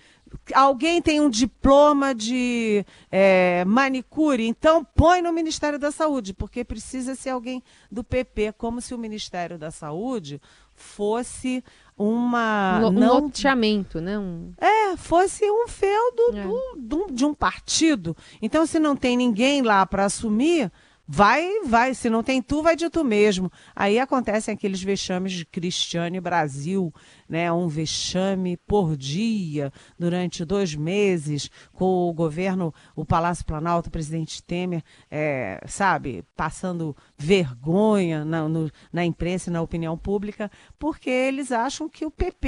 alguém 0.53 1.01
tem 1.01 1.21
um 1.21 1.29
diploma 1.29 2.13
de 2.13 2.85
é, 3.11 3.63
manicure, 3.65 4.45
então 4.45 4.83
põe 4.83 5.21
no 5.21 5.31
Ministério 5.31 5.77
da 5.77 5.91
Saúde, 5.91 6.33
porque 6.33 6.63
precisa 6.63 7.15
ser 7.15 7.29
alguém 7.29 7.63
do 7.91 8.03
PP, 8.03 8.53
como 8.53 8.81
se 8.81 8.93
o 8.93 8.97
Ministério 8.97 9.57
da 9.57 9.71
Saúde 9.71 10.41
fosse 10.75 11.63
uma 11.97 12.79
um, 12.87 12.91
não... 12.91 13.17
um 13.17 13.21
loteamento, 13.21 14.01
né? 14.01 14.17
Um... 14.17 14.53
É, 14.59 14.97
fosse 14.97 15.49
um 15.49 15.67
feudo 15.67 16.37
é. 16.37 16.43
do, 16.43 16.75
do, 16.77 17.07
de 17.11 17.25
um 17.25 17.33
partido. 17.33 18.15
Então, 18.41 18.65
se 18.65 18.79
não 18.79 18.95
tem 18.95 19.15
ninguém 19.15 19.61
lá 19.61 19.85
para 19.85 20.05
assumir, 20.05 20.71
Vai, 21.05 21.45
vai. 21.65 21.93
Se 21.93 22.09
não 22.09 22.23
tem 22.23 22.41
tu, 22.41 22.63
vai 22.63 22.77
de 22.77 22.89
tu 22.89 23.03
mesmo. 23.03 23.51
Aí 23.75 23.99
acontecem 23.99 24.53
aqueles 24.53 24.81
vexames 24.81 25.33
de 25.33 25.45
Cristiane 25.45 26.21
Brasil, 26.21 26.93
né? 27.27 27.51
Um 27.51 27.67
vexame 27.67 28.55
por 28.55 28.95
dia 28.95 29.71
durante 29.99 30.45
dois 30.45 30.73
meses 30.75 31.51
com 31.73 32.09
o 32.09 32.13
governo, 32.13 32.73
o 32.95 33.03
Palácio 33.03 33.45
Planalto, 33.45 33.89
o 33.89 33.91
presidente 33.91 34.41
Temer, 34.41 34.81
é, 35.11 35.61
sabe, 35.67 36.23
passando 36.37 36.95
vergonha 37.17 38.23
na, 38.23 38.47
no, 38.47 38.71
na 38.91 39.03
imprensa 39.03 39.49
e 39.49 39.53
na 39.53 39.61
opinião 39.61 39.97
pública, 39.97 40.49
porque 40.79 41.09
eles 41.09 41.51
acham 41.51 41.89
que 41.89 42.05
o 42.05 42.11
PP 42.11 42.47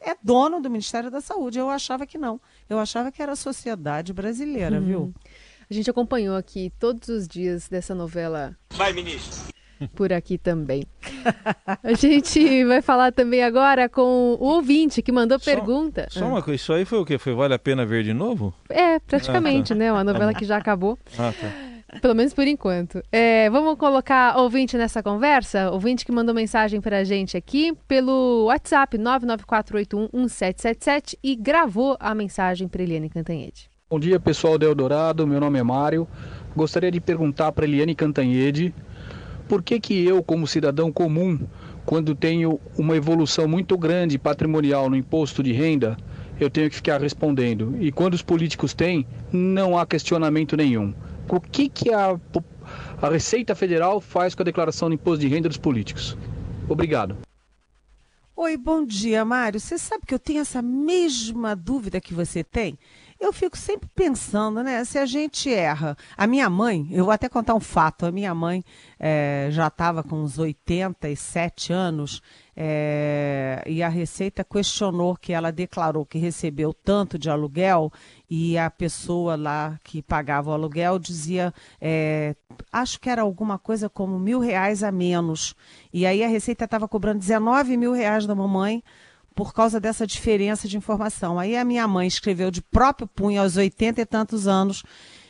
é 0.00 0.16
dono 0.20 0.60
do 0.60 0.68
Ministério 0.68 1.10
da 1.10 1.20
Saúde. 1.20 1.60
Eu 1.60 1.70
achava 1.70 2.04
que 2.04 2.18
não. 2.18 2.40
Eu 2.68 2.80
achava 2.80 3.12
que 3.12 3.22
era 3.22 3.32
a 3.32 3.36
sociedade 3.36 4.12
brasileira, 4.12 4.80
uhum. 4.80 4.84
viu? 4.84 5.14
A 5.72 5.74
gente 5.74 5.88
acompanhou 5.88 6.36
aqui 6.36 6.70
todos 6.78 7.08
os 7.08 7.26
dias 7.26 7.66
dessa 7.66 7.94
novela. 7.94 8.54
Vai, 8.74 8.92
ministro! 8.92 9.50
Por 9.94 10.12
aqui 10.12 10.36
também. 10.36 10.84
A 11.82 11.94
gente 11.94 12.62
vai 12.66 12.82
falar 12.82 13.10
também 13.10 13.42
agora 13.42 13.88
com 13.88 14.36
o 14.38 14.48
ouvinte 14.48 15.00
que 15.00 15.10
mandou 15.10 15.38
só, 15.38 15.44
pergunta. 15.46 16.08
Só 16.10 16.26
uma 16.26 16.42
coisa, 16.42 16.56
isso 16.56 16.74
aí 16.74 16.84
foi 16.84 16.98
o 16.98 17.06
quê? 17.06 17.16
Foi 17.16 17.32
Vale 17.32 17.54
a 17.54 17.58
Pena 17.58 17.86
Ver 17.86 18.04
de 18.04 18.12
novo? 18.12 18.52
É, 18.68 18.98
praticamente, 18.98 19.72
ah, 19.72 19.76
tá. 19.76 19.78
né? 19.78 19.90
Uma 19.90 20.04
novela 20.04 20.34
que 20.34 20.44
já 20.44 20.58
acabou. 20.58 20.98
Ah, 21.18 21.32
tá. 21.32 21.50
Pelo 22.02 22.14
menos 22.14 22.34
por 22.34 22.46
enquanto. 22.46 23.02
É, 23.10 23.48
vamos 23.48 23.78
colocar 23.78 24.36
ouvinte 24.36 24.76
nessa 24.76 25.02
conversa? 25.02 25.70
Ouvinte 25.70 26.04
que 26.04 26.12
mandou 26.12 26.34
mensagem 26.34 26.82
pra 26.82 27.02
gente 27.02 27.34
aqui 27.34 27.72
pelo 27.88 28.44
WhatsApp 28.44 28.98
994811777 28.98 31.16
e 31.22 31.34
gravou 31.34 31.96
a 31.98 32.14
mensagem 32.14 32.68
para 32.68 32.82
Eliane 32.82 33.08
Cantanhede. 33.08 33.71
Bom 33.92 34.00
dia, 34.00 34.18
pessoal 34.18 34.56
do 34.56 34.64
Eldorado. 34.64 35.26
Meu 35.26 35.38
nome 35.38 35.58
é 35.58 35.62
Mário. 35.62 36.08
Gostaria 36.56 36.90
de 36.90 36.98
perguntar 36.98 37.52
para 37.52 37.66
Eliane 37.66 37.94
Cantanhede 37.94 38.74
por 39.46 39.62
que, 39.62 39.78
que 39.78 40.02
eu, 40.02 40.22
como 40.22 40.46
cidadão 40.46 40.90
comum, 40.90 41.38
quando 41.84 42.14
tenho 42.14 42.58
uma 42.78 42.96
evolução 42.96 43.46
muito 43.46 43.76
grande 43.76 44.18
patrimonial 44.18 44.88
no 44.88 44.96
imposto 44.96 45.42
de 45.42 45.52
renda, 45.52 45.94
eu 46.40 46.48
tenho 46.48 46.70
que 46.70 46.76
ficar 46.76 47.02
respondendo. 47.02 47.76
E 47.80 47.92
quando 47.92 48.14
os 48.14 48.22
políticos 48.22 48.72
têm, 48.72 49.06
não 49.30 49.76
há 49.76 49.84
questionamento 49.84 50.56
nenhum. 50.56 50.94
O 51.28 51.38
que, 51.38 51.68
que 51.68 51.92
a, 51.92 52.18
a 53.02 53.08
Receita 53.10 53.54
Federal 53.54 54.00
faz 54.00 54.34
com 54.34 54.42
a 54.42 54.44
declaração 54.46 54.88
do 54.88 54.94
imposto 54.94 55.20
de 55.20 55.28
renda 55.28 55.50
dos 55.50 55.58
políticos? 55.58 56.16
Obrigado. 56.66 57.14
Oi, 58.34 58.56
bom 58.56 58.86
dia, 58.86 59.22
Mário. 59.22 59.60
Você 59.60 59.76
sabe 59.76 60.06
que 60.06 60.14
eu 60.14 60.18
tenho 60.18 60.40
essa 60.40 60.62
mesma 60.62 61.54
dúvida 61.54 62.00
que 62.00 62.14
você 62.14 62.42
tem? 62.42 62.78
Eu 63.22 63.32
fico 63.32 63.56
sempre 63.56 63.88
pensando, 63.94 64.62
né? 64.64 64.84
Se 64.84 64.98
a 64.98 65.06
gente 65.06 65.52
erra. 65.52 65.96
A 66.16 66.26
minha 66.26 66.50
mãe, 66.50 66.88
eu 66.90 67.04
vou 67.04 67.12
até 67.12 67.28
contar 67.28 67.54
um 67.54 67.60
fato: 67.60 68.04
a 68.04 68.10
minha 68.10 68.34
mãe 68.34 68.64
é, 68.98 69.46
já 69.50 69.68
estava 69.68 70.02
com 70.02 70.16
uns 70.22 70.38
87 70.38 71.72
anos 71.72 72.20
é, 72.56 73.62
e 73.66 73.80
a 73.82 73.88
Receita 73.88 74.44
questionou 74.44 75.16
que 75.16 75.32
ela 75.32 75.52
declarou 75.52 76.04
que 76.04 76.18
recebeu 76.18 76.74
tanto 76.74 77.16
de 77.16 77.30
aluguel 77.30 77.92
e 78.28 78.58
a 78.58 78.68
pessoa 78.68 79.36
lá 79.36 79.78
que 79.84 80.02
pagava 80.02 80.50
o 80.50 80.52
aluguel 80.52 80.98
dizia, 80.98 81.54
é, 81.80 82.34
acho 82.72 83.00
que 83.00 83.08
era 83.08 83.22
alguma 83.22 83.56
coisa 83.56 83.88
como 83.88 84.18
mil 84.18 84.40
reais 84.40 84.82
a 84.82 84.90
menos. 84.90 85.54
E 85.92 86.04
aí 86.04 86.24
a 86.24 86.28
Receita 86.28 86.64
estava 86.64 86.88
cobrando 86.88 87.20
19 87.20 87.76
mil 87.76 87.92
reais 87.92 88.26
da 88.26 88.34
mamãe 88.34 88.82
por 89.34 89.52
causa 89.52 89.80
dessa 89.80 90.06
diferença 90.06 90.68
de 90.68 90.76
informação. 90.76 91.38
Aí 91.38 91.56
a 91.56 91.64
minha 91.64 91.86
mãe 91.86 92.06
escreveu 92.06 92.50
de 92.50 92.62
próprio 92.62 93.06
punho 93.06 93.40
aos 93.40 93.56
80 93.56 94.00
e 94.00 94.06
tantos 94.06 94.46
anos, 94.46 94.82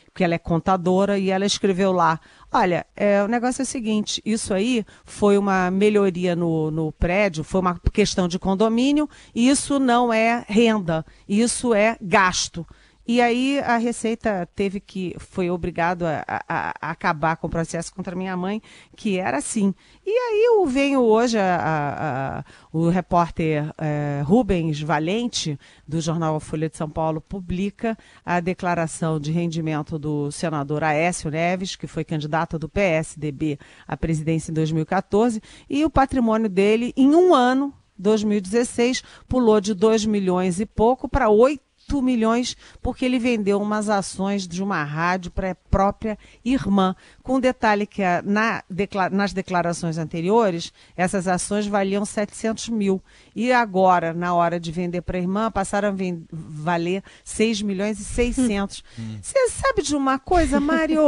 porque 0.05 0.23
ela 0.23 0.35
é 0.35 0.39
contadora, 0.39 1.17
e 1.17 1.29
ela 1.29 1.45
escreveu 1.45 1.91
lá: 1.91 2.19
Olha, 2.51 2.85
é, 2.95 3.23
o 3.23 3.27
negócio 3.27 3.61
é 3.61 3.63
o 3.63 3.67
seguinte: 3.67 4.21
isso 4.23 4.53
aí 4.53 4.85
foi 5.03 5.37
uma 5.37 5.71
melhoria 5.71 6.35
no, 6.35 6.69
no 6.69 6.91
prédio, 6.91 7.43
foi 7.43 7.61
uma 7.61 7.79
questão 7.91 8.27
de 8.27 8.37
condomínio, 8.37 9.09
e 9.33 9.49
isso 9.49 9.79
não 9.79 10.13
é 10.13 10.45
renda, 10.47 11.05
isso 11.27 11.73
é 11.73 11.97
gasto. 11.99 12.65
E 13.05 13.19
aí 13.19 13.59
a 13.59 13.75
Receita 13.75 14.47
teve 14.55 14.79
que, 14.79 15.13
foi 15.19 15.49
obrigado 15.49 16.05
a, 16.05 16.23
a, 16.25 16.43
a, 16.47 16.91
acabar 16.91 17.35
com 17.35 17.47
o 17.47 17.49
processo 17.49 17.93
contra 17.93 18.15
minha 18.15 18.35
mãe, 18.37 18.61
que 18.95 19.19
era 19.19 19.37
assim. 19.37 19.75
E 20.05 20.09
aí 20.09 20.45
eu 20.45 20.65
venho 20.65 21.01
hoje, 21.01 21.37
a, 21.37 22.45
o 22.71 22.87
repórter 22.87 23.73
é, 23.77 24.21
Rubens 24.23 24.79
Valente, 24.79 25.59
do 25.85 25.99
jornal 25.99 26.39
Folha 26.39 26.69
de 26.69 26.77
São 26.77 26.89
Paulo, 26.89 27.19
publica 27.19 27.97
a 28.25 28.39
declaração 28.39 29.19
de 29.19 29.33
rendimento 29.33 29.99
do 29.99 30.31
senador 30.31 30.81
Aécio 30.81 31.29
Neves, 31.29 31.75
que 31.75 31.87
foi 31.87 32.05
candidato 32.05 32.57
do 32.57 32.69
PSDB 32.69 33.59
à 33.85 33.97
presidência 33.97 34.49
em 34.49 34.53
2014, 34.53 35.41
e 35.69 35.83
o 35.83 35.89
patrimônio 35.89 36.47
dele, 36.49 36.93
em 36.95 37.13
um 37.13 37.33
ano, 37.33 37.73
2016, 37.97 39.03
pulou 39.27 39.59
de 39.59 39.73
2 39.73 40.05
milhões 40.05 40.61
e 40.61 40.65
pouco 40.65 41.09
para 41.09 41.29
8 41.29 41.72
milhões 42.01 42.55
porque 42.81 43.05
ele 43.05 43.19
vendeu 43.19 43.61
umas 43.61 43.89
ações 43.89 44.47
de 44.47 44.63
uma 44.63 44.83
rádio 44.83 45.31
para 45.31 45.51
a 45.51 45.55
própria 45.55 46.17
irmã. 46.43 46.95
Com 47.21 47.39
detalhe 47.39 47.85
que 47.85 48.01
na, 48.23 48.63
nas 49.11 49.33
declarações 49.33 49.97
anteriores, 49.97 50.71
essas 50.95 51.27
ações 51.27 51.67
valiam 51.67 52.05
700 52.05 52.69
mil. 52.69 53.01
E 53.35 53.51
agora, 53.51 54.13
na 54.13 54.33
hora 54.33 54.59
de 54.59 54.71
vender 54.71 55.01
para 55.01 55.17
a 55.17 55.21
irmã, 55.21 55.51
passaram 55.51 55.89
a 55.89 55.93
valer 56.31 57.03
6 57.23 57.61
milhões 57.61 57.99
e 57.99 58.03
600. 58.03 58.83
Hum. 58.99 59.17
Você 59.21 59.49
sabe 59.49 59.81
de 59.81 59.95
uma 59.95 60.19
coisa, 60.19 60.59
Mário? 60.59 61.01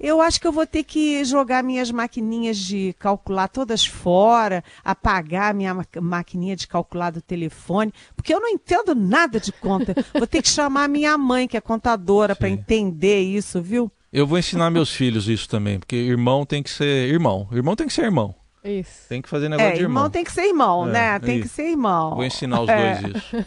eu 0.00 0.20
acho 0.20 0.40
que 0.40 0.46
eu 0.46 0.52
vou 0.52 0.66
ter 0.66 0.82
que 0.82 1.24
jogar 1.24 1.62
minhas 1.62 1.90
maquininhas 1.90 2.56
de 2.56 2.94
calcular 2.98 3.48
todas 3.48 3.86
fora, 3.86 4.64
apagar 4.84 5.54
minha 5.54 5.76
maquininha 6.00 6.56
de 6.56 6.66
calcular 6.66 7.10
do 7.10 7.20
telefone, 7.20 7.92
porque 8.16 8.34
eu 8.34 8.40
não 8.40 8.48
entendo 8.48 8.94
nada 8.94 9.38
de 9.38 9.52
conta. 9.52 9.94
Vou 10.12 10.26
ter 10.26 10.42
que 10.42 10.48
chamar 10.48 10.88
minha 10.88 11.16
mãe, 11.16 11.48
que 11.48 11.56
é 11.56 11.60
contadora, 11.60 12.34
para 12.34 12.48
entender 12.48 13.20
isso, 13.20 13.60
viu? 13.60 13.90
Eu 14.12 14.26
vou 14.26 14.38
ensinar 14.38 14.70
meus 14.70 14.92
filhos 14.92 15.28
isso 15.28 15.48
também, 15.48 15.78
porque 15.78 15.96
irmão 15.96 16.44
tem 16.44 16.62
que 16.62 16.70
ser 16.70 17.08
irmão. 17.08 17.48
Irmão 17.50 17.74
tem 17.74 17.86
que 17.86 17.92
ser 17.92 18.02
irmão. 18.02 18.34
Isso. 18.64 19.08
Tem 19.08 19.20
que 19.20 19.28
fazer 19.28 19.48
negócio 19.48 19.72
é, 19.72 19.74
de 19.74 19.80
irmão. 19.80 20.02
irmão 20.02 20.10
tem 20.10 20.22
que 20.22 20.30
ser 20.30 20.46
irmão, 20.46 20.88
é, 20.88 20.92
né? 20.92 21.18
Tem 21.18 21.38
isso. 21.38 21.48
que 21.48 21.54
ser 21.54 21.70
irmão. 21.70 22.14
Vou 22.14 22.24
ensinar 22.24 22.60
os 22.60 22.68
é. 22.68 23.00
dois 23.00 23.16
isso. 23.16 23.46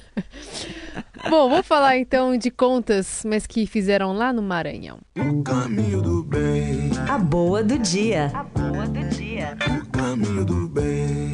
Bom, 1.30 1.50
vamos 1.50 1.66
falar 1.66 1.98
então 1.98 2.38
de 2.38 2.52
contas, 2.52 3.24
mas 3.26 3.48
que 3.48 3.66
fizeram 3.66 4.12
lá 4.12 4.34
no 4.34 4.42
Maranhão. 4.42 5.00
O 5.18 5.42
caminho 5.42 6.02
do 6.02 6.24
bem. 6.24 6.92
A 7.10 7.18
boa 7.18 7.64
do 7.64 7.80
dia. 7.80 8.32
A 8.34 8.44
boa 8.44 8.86
do 8.88 9.08
dia. 9.10 9.58
O 9.70 9.86
caminho 9.88 10.44
do 10.44 10.68
bem 10.68 11.34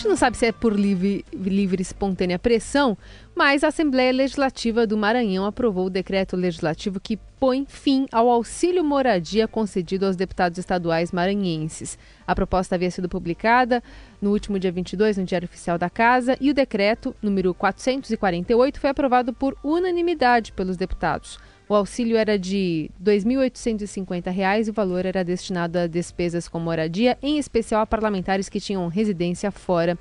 gente 0.00 0.08
não 0.08 0.16
sabe 0.16 0.38
se 0.38 0.46
é 0.46 0.52
por 0.52 0.72
livre, 0.72 1.26
livre 1.30 1.82
espontânea 1.82 2.38
pressão, 2.38 2.96
mas 3.36 3.62
a 3.62 3.68
Assembleia 3.68 4.10
Legislativa 4.10 4.86
do 4.86 4.96
Maranhão 4.96 5.44
aprovou 5.44 5.86
o 5.86 5.90
decreto 5.90 6.36
legislativo 6.36 6.98
que 6.98 7.18
põe 7.38 7.66
fim 7.68 8.06
ao 8.10 8.30
auxílio 8.30 8.82
moradia 8.82 9.46
concedido 9.46 10.06
aos 10.06 10.16
deputados 10.16 10.58
estaduais 10.58 11.12
maranhenses. 11.12 11.98
A 12.26 12.34
proposta 12.34 12.76
havia 12.76 12.90
sido 12.90 13.10
publicada 13.10 13.82
no 14.22 14.30
último 14.30 14.58
dia 14.58 14.72
22 14.72 15.18
no 15.18 15.24
Diário 15.24 15.44
Oficial 15.44 15.76
da 15.76 15.90
Casa 15.90 16.34
e 16.40 16.50
o 16.50 16.54
decreto 16.54 17.14
número 17.20 17.52
448 17.52 18.80
foi 18.80 18.88
aprovado 18.88 19.34
por 19.34 19.54
unanimidade 19.62 20.52
pelos 20.52 20.78
deputados. 20.78 21.38
O 21.70 21.74
auxílio 21.76 22.16
era 22.16 22.36
de 22.36 22.90
R$ 22.98 23.20
2.850 23.20 24.66
e 24.66 24.70
o 24.70 24.72
valor 24.72 25.06
era 25.06 25.22
destinado 25.22 25.78
a 25.78 25.86
despesas 25.86 26.48
com 26.48 26.58
moradia, 26.58 27.16
em 27.22 27.38
especial 27.38 27.80
a 27.80 27.86
parlamentares 27.86 28.48
que 28.48 28.58
tinham 28.58 28.88
residência 28.88 29.52
fora 29.52 29.96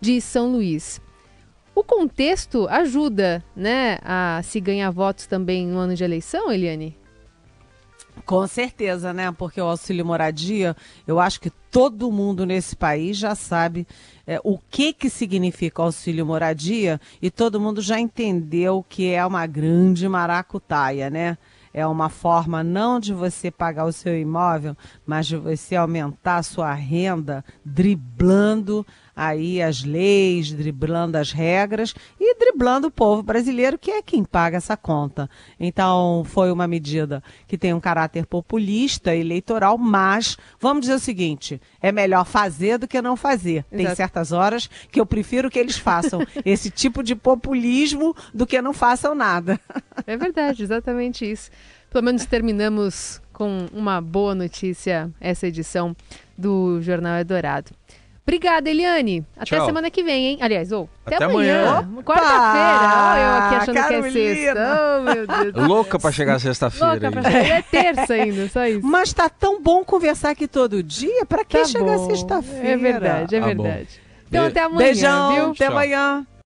de 0.00 0.20
São 0.20 0.52
Luís. 0.52 1.00
O 1.74 1.82
contexto 1.82 2.68
ajuda, 2.68 3.44
né, 3.56 3.98
a 4.04 4.40
se 4.44 4.60
ganhar 4.60 4.92
votos 4.92 5.26
também 5.26 5.66
no 5.66 5.78
ano 5.78 5.96
de 5.96 6.04
eleição, 6.04 6.52
Eliane? 6.52 6.96
Com 8.24 8.46
certeza, 8.46 9.12
né? 9.12 9.32
Porque 9.32 9.60
o 9.60 9.64
auxílio 9.64 10.06
moradia, 10.06 10.76
eu 11.04 11.18
acho 11.18 11.40
que 11.40 11.50
todo 11.50 12.12
mundo 12.12 12.46
nesse 12.46 12.76
país 12.76 13.16
já 13.16 13.34
sabe 13.34 13.86
é, 14.28 14.38
o 14.44 14.58
que, 14.58 14.92
que 14.92 15.08
significa 15.08 15.80
auxílio 15.80 16.26
moradia 16.26 17.00
e 17.22 17.30
todo 17.30 17.58
mundo 17.58 17.80
já 17.80 17.98
entendeu 17.98 18.84
que 18.86 19.10
é 19.10 19.24
uma 19.24 19.46
grande 19.46 20.06
maracutaia, 20.06 21.08
né? 21.08 21.38
É 21.72 21.86
uma 21.86 22.10
forma 22.10 22.62
não 22.62 23.00
de 23.00 23.14
você 23.14 23.50
pagar 23.50 23.86
o 23.86 23.92
seu 23.92 24.18
imóvel, 24.18 24.76
mas 25.06 25.26
de 25.26 25.36
você 25.36 25.76
aumentar 25.76 26.36
a 26.36 26.42
sua 26.42 26.74
renda 26.74 27.42
driblando 27.64 28.86
aí 29.18 29.60
as 29.60 29.82
leis, 29.82 30.52
driblando 30.52 31.18
as 31.18 31.32
regras 31.32 31.92
e 32.20 32.36
driblando 32.38 32.86
o 32.86 32.90
povo 32.90 33.20
brasileiro, 33.20 33.76
que 33.76 33.90
é 33.90 34.00
quem 34.00 34.22
paga 34.22 34.58
essa 34.58 34.76
conta. 34.76 35.28
Então, 35.58 36.22
foi 36.24 36.52
uma 36.52 36.68
medida 36.68 37.20
que 37.48 37.58
tem 37.58 37.74
um 37.74 37.80
caráter 37.80 38.26
populista, 38.26 39.12
eleitoral, 39.12 39.76
mas 39.76 40.36
vamos 40.60 40.82
dizer 40.82 40.94
o 40.94 41.00
seguinte: 41.00 41.60
é 41.82 41.90
melhor 41.90 42.24
fazer 42.24 42.78
do 42.78 42.86
que 42.86 43.02
não 43.02 43.16
fazer. 43.16 43.64
Exato. 43.72 43.76
Tem 43.76 43.94
certas 43.96 44.30
horas 44.30 44.70
que 44.88 45.00
eu 45.00 45.04
prefiro 45.04 45.50
que 45.50 45.58
eles 45.58 45.76
façam 45.76 46.20
esse 46.46 46.70
tipo 46.70 47.02
de 47.02 47.16
populismo 47.16 48.14
do 48.32 48.46
que 48.46 48.62
não 48.62 48.72
façam 48.72 49.16
nada. 49.16 49.58
É 50.06 50.16
verdade, 50.16 50.62
exatamente 50.62 51.28
isso. 51.28 51.50
Pelo 51.90 52.04
menos 52.04 52.24
terminamos 52.24 53.20
com 53.32 53.66
uma 53.72 54.00
boa 54.00 54.34
notícia 54.34 55.10
essa 55.20 55.48
edição 55.48 55.96
do 56.36 56.80
Jornal 56.82 57.18
Eldorado. 57.18 57.72
Obrigada, 58.28 58.68
Eliane. 58.68 59.24
Até 59.38 59.56
Tchau. 59.56 59.64
semana 59.64 59.90
que 59.90 60.04
vem, 60.04 60.26
hein? 60.26 60.38
Aliás, 60.42 60.70
ou 60.70 60.86
até, 61.06 61.16
até, 61.16 61.24
amanhã. 61.24 61.78
amanhã. 61.78 62.02
Quarta-feira. 62.02 63.08
Olha 63.08 63.20
eu 63.22 63.34
aqui 63.38 63.54
achando 63.54 63.74
Carolina. 63.74 64.10
que 64.12 64.18
é 64.18 64.34
sexta. 64.34 64.78
Oh, 64.78 65.02
meu 65.02 65.26
Deus. 65.26 65.66
Louca 65.68 65.98
pra 65.98 66.12
chegar 66.12 66.38
sexta-feira. 66.38 66.86
Louca 66.92 67.10
pra 67.10 67.22
chegar. 67.22 67.46
É 67.58 67.62
terça 67.62 68.12
ainda, 68.12 68.48
só 68.50 68.66
isso. 68.66 68.86
Mas 68.86 69.14
tá 69.14 69.30
tão 69.30 69.62
bom 69.62 69.82
conversar 69.82 70.28
aqui 70.28 70.46
todo 70.46 70.82
dia. 70.82 71.24
Pra 71.24 71.42
que 71.42 71.56
tá 71.56 71.64
chegar 71.64 71.98
sexta-feira? 72.00 72.68
É 72.68 72.76
verdade, 72.76 73.34
é 73.34 73.40
tá 73.40 73.46
verdade. 73.46 73.88
Bom. 74.02 74.08
Então, 74.28 74.44
até 74.44 74.60
amanhã. 74.60 74.78
Beijão, 74.78 75.32
viu? 75.34 75.44
até 75.52 75.64
Tchau. 75.64 75.72
amanhã. 75.72 76.26